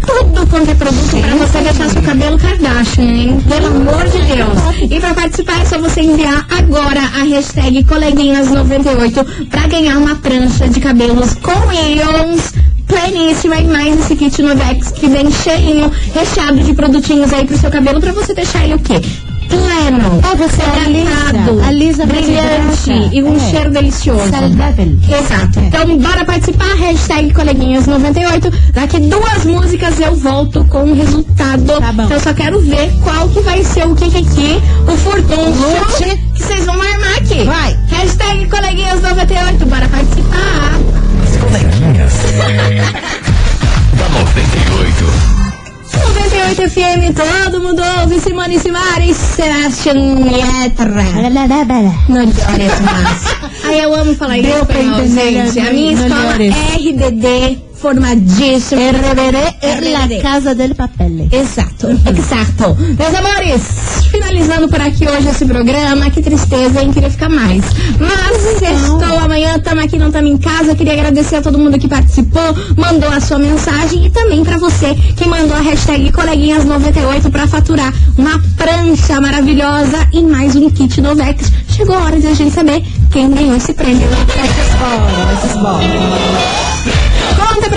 tudo 0.07 0.47
quanto 0.47 0.71
é 0.71 0.73
produto 0.73 1.21
pra 1.21 1.35
você 1.35 1.59
deixar 1.59 1.89
seu 1.91 2.01
cabelo 2.01 2.39
Kardashian, 2.39 3.03
hein? 3.03 3.41
Pelo 3.47 3.67
amor 3.67 4.03
de 4.05 4.21
Deus. 4.23 4.91
E 4.91 4.99
pra 4.99 5.13
participar 5.13 5.61
é 5.61 5.65
só 5.65 5.77
você 5.77 6.01
enviar 6.01 6.47
agora 6.49 6.99
a 6.99 7.23
hashtag 7.25 7.83
coleguinhas98 7.83 9.47
pra 9.49 9.67
ganhar 9.67 9.99
uma 9.99 10.15
prancha 10.15 10.67
de 10.67 10.79
cabelos 10.79 11.35
com 11.35 11.71
íons 11.71 12.53
pleníssima 12.91 13.55
e 13.57 13.63
mais 13.67 13.97
esse 13.99 14.15
kit 14.15 14.41
Novex 14.41 14.91
que 14.91 15.07
vem 15.07 15.31
cheinho, 15.31 15.89
recheado 16.13 16.59
de 16.59 16.73
produtinhos 16.73 17.31
aí 17.31 17.45
pro 17.45 17.57
seu 17.57 17.71
cabelo 17.71 18.01
pra 18.01 18.11
você 18.11 18.33
deixar 18.33 18.65
ele 18.65 18.75
o 18.75 18.79
quê? 18.79 18.99
Pleno, 19.47 20.21
É, 20.31 20.35
você 20.37 20.61
hidratado, 20.61 21.59
alisa, 21.61 21.67
alisa 21.67 22.05
brilhante 22.05 23.09
e 23.11 23.21
um 23.21 23.35
É. 23.35 23.39
cheiro 23.39 23.69
delicioso. 23.71 24.29
Saudável. 24.29 24.97
Exato. 25.09 25.59
Então, 25.59 25.97
bora 25.97 26.23
participar. 26.23 26.73
Hashtag 26.77 27.33
coleguinhas98. 27.33 28.53
Daqui 28.73 28.99
duas 29.01 29.43
músicas 29.45 29.99
eu 29.99 30.15
volto 30.15 30.63
com 30.65 30.83
o 30.83 30.93
resultado. 30.95 31.65
Tá 31.65 31.91
bom. 31.91 32.03
Então, 32.03 32.15
eu 32.17 32.19
só 32.21 32.33
quero 32.33 32.61
ver 32.61 32.93
qual 33.03 33.27
que 33.27 33.41
vai 33.41 33.61
ser 33.63 33.85
o 33.87 33.93
que 33.95 34.09
que 34.09 34.17
aqui, 34.19 34.61
o 34.87 34.91
Lute. 34.91 36.17
que 36.33 36.43
vocês 36.43 36.65
vão 36.65 36.75
armar 36.81 37.17
aqui. 37.17 37.43
Vai. 37.43 37.77
Hashtag 37.89 38.45
coleguinhas98. 38.47 39.65
Bora 39.65 39.87
participar. 39.89 40.79
Coleguinhas. 41.41 42.13
FM, 46.91 47.13
todo 47.13 47.61
mundo 47.61 47.81
ouve. 48.01 48.19
Simone 48.19 48.59
Simari, 48.59 49.13
Sebastian 49.13 50.19
Yetra. 50.25 51.03
Não 52.09 52.23
llores 52.23 52.79
mais. 52.81 53.37
Aí 53.63 53.79
eu 53.79 53.93
amo 53.93 54.13
falar 54.15 54.41
Deu 54.41 54.65
pra 54.65 54.81
entender, 54.81 55.51
gente. 55.51 55.59
A 55.59 55.71
minha 55.71 55.93
escola 55.93 56.33
llores. 56.37 56.53
Formadíssima. 57.81 58.79
RBD 58.91 59.57
é 59.61 59.81
la 59.89 60.21
casa 60.21 60.53
del 60.53 60.75
papel. 60.75 61.27
Exato, 61.31 61.89
exato. 61.89 62.77
Meus 62.77 63.15
amores, 63.15 63.63
finalizando 64.11 64.69
por 64.69 64.79
aqui 64.79 65.07
hoje 65.07 65.27
esse 65.27 65.45
programa, 65.45 66.11
que 66.11 66.21
tristeza, 66.21 66.81
hein? 66.81 66.91
Queria 66.93 67.09
ficar 67.09 67.29
mais. 67.29 67.63
Mas 67.99 68.59
sextou 68.59 69.17
amanhã, 69.17 69.57
tamo 69.59 69.81
aqui, 69.81 69.97
não 69.97 70.11
tamo 70.11 70.27
em 70.27 70.37
casa. 70.37 70.75
Queria 70.75 70.93
agradecer 70.93 71.37
a 71.37 71.41
todo 71.41 71.57
mundo 71.57 71.79
que 71.79 71.87
participou, 71.87 72.55
mandou 72.77 73.09
a 73.09 73.19
sua 73.19 73.39
mensagem 73.39 74.05
e 74.05 74.09
também 74.11 74.43
pra 74.43 74.57
você 74.59 74.93
que 74.93 75.27
mandou 75.27 75.57
a 75.57 75.61
hashtag 75.61 76.11
coleguinhas98 76.11 77.31
pra 77.31 77.47
faturar 77.47 77.91
uma 78.15 78.39
prancha 78.55 79.19
maravilhosa 79.19 80.07
e 80.13 80.21
mais 80.21 80.55
um 80.55 80.69
kit 80.69 81.01
Novex. 81.01 81.51
Chegou 81.69 81.95
a 81.95 82.03
hora 82.03 82.19
de 82.19 82.27
a 82.27 82.33
gente 82.35 82.53
saber 82.53 82.83
quem 83.11 83.31
ganhou 83.31 83.55
esse 83.55 83.73
prêmio. 83.73 84.07
Conta 86.77 86.90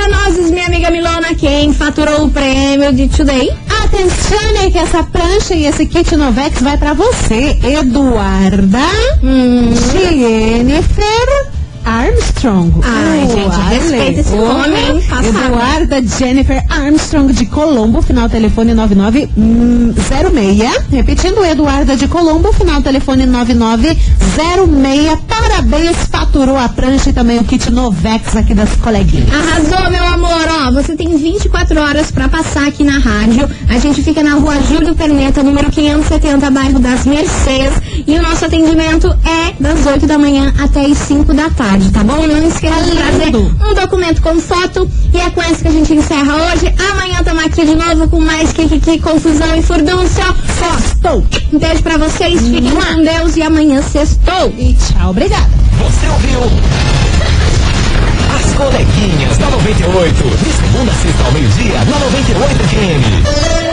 pra 0.05 0.09
nós, 0.09 0.51
minha 0.51 0.67
amiga 0.67 0.91
Milona, 0.91 1.35
quem 1.35 1.73
faturou 1.73 2.25
o 2.27 2.31
prêmio 2.31 2.93
de 2.93 3.09
Today? 3.09 3.51
Atenção 3.85 4.71
que 4.71 4.79
essa 4.79 5.03
prancha 5.03 5.55
e 5.55 5.67
esse 5.67 5.87
kit 5.87 6.17
Novex 6.17 6.61
vai 6.61 6.77
pra 6.77 6.93
você, 6.95 7.59
Eduarda 7.63 8.79
Hum. 9.23 9.73
Jennifer 9.93 11.47
Armstrong. 11.85 12.73
Ai, 12.83 13.29
gente, 13.29 13.61
respeita 13.91 14.21
esse 14.21 14.35
nome. 14.37 15.03
Eduarda 15.29 16.03
Jennifer 16.03 16.65
Armstrong 16.69 17.33
de 17.33 17.47
Colombo, 17.47 18.03
final 18.03 18.29
telefone 18.29 18.75
9906. 18.75 20.85
Repetindo, 20.91 21.45
Eduarda 21.45 21.97
de 21.97 22.09
Colombo, 22.09 22.53
final 22.53 22.83
telefone 22.83 23.27
9906. 23.27 25.19
Parabéns, 25.29 25.97
faturou 26.11 26.57
a 26.57 26.69
prancha 26.69 27.11
e 27.11 27.13
também 27.13 27.39
o 27.39 27.45
kit 27.45 27.71
Novex 27.71 28.37
aqui 28.37 28.55
das 28.55 28.71
coleguinhas. 28.77 29.29
Arrasou, 29.33 29.91
meu 29.91 30.05
amor. 30.05 30.45
Ó, 30.67 30.73
você 30.73 30.97
tem 30.97 31.17
24 31.17 31.81
horas 31.81 32.11
pra 32.11 32.29
passar 32.29 32.67
aqui 32.67 32.83
na 32.83 32.99
rádio. 32.99 33.49
A 33.69 33.79
gente 33.79 34.03
fica 34.03 34.23
na 34.23 34.35
rua 34.35 34.55
Júlio 34.69 34.95
Perneta, 34.95 35.43
número 35.43 35.71
570, 35.71 36.51
bairro 36.51 36.79
das 36.79 37.05
Mercês. 37.07 37.73
E 38.07 38.19
o 38.19 38.23
nosso 38.23 38.45
atendimento 38.45 39.09
é 39.25 39.53
das 39.61 39.87
8 39.87 40.07
da 40.07 40.19
manhã 40.19 40.53
até 40.59 40.85
as 40.87 40.99
5 40.99 41.33
da 41.33 41.49
tarde, 41.51 41.91
tá 41.91 42.03
bom? 42.03 42.27
Não 42.27 42.49
esqueça 42.49 42.83
de 42.83 42.91
trazer 42.97 43.25
lindo. 43.27 43.57
Um 43.75 43.81
documento 43.81 44.23
com 44.23 44.41
foto. 44.41 44.89
E 45.13 45.19
é 45.19 45.31
com 45.31 45.43
essa 45.43 45.57
que 45.57 45.69
a 45.69 45.73
gente 45.73 45.93
encerra 45.93 46.35
hoje. 46.35 46.73
Amanhã 46.93 47.19
estamos 47.19 47.45
aqui 47.45 47.67
de 47.67 47.75
novo 47.75 48.09
com 48.09 48.21
mais 48.21 48.53
Kikiki, 48.53 49.01
confusão 49.01 49.55
e 49.57 49.63
furdúncio. 49.63 50.25
Sextou. 50.59 51.27
Um 51.53 51.59
beijo 51.59 51.83
pra 51.83 51.99
vocês. 51.99 52.41
Fiquem 52.41 52.71
com 52.71 53.03
Deus. 53.03 53.37
E 53.37 53.43
amanhã 53.43 53.83
sextou. 53.83 54.53
E 54.57 54.75
tchau, 54.75 55.11
obrigada. 55.11 55.49
Você 55.79 56.07
ouviu? 56.07 56.41
As 58.35 58.53
coleguinhas 58.55 59.37
da 59.39 59.51
98. 59.51 60.15
De 60.15 60.53
segunda 60.53 60.93
a 60.93 60.95
sexta 60.95 61.25
ao 61.25 61.33
meio-dia, 61.33 61.79
na 61.85 61.99
98 61.99 62.57
FM. 62.69 63.64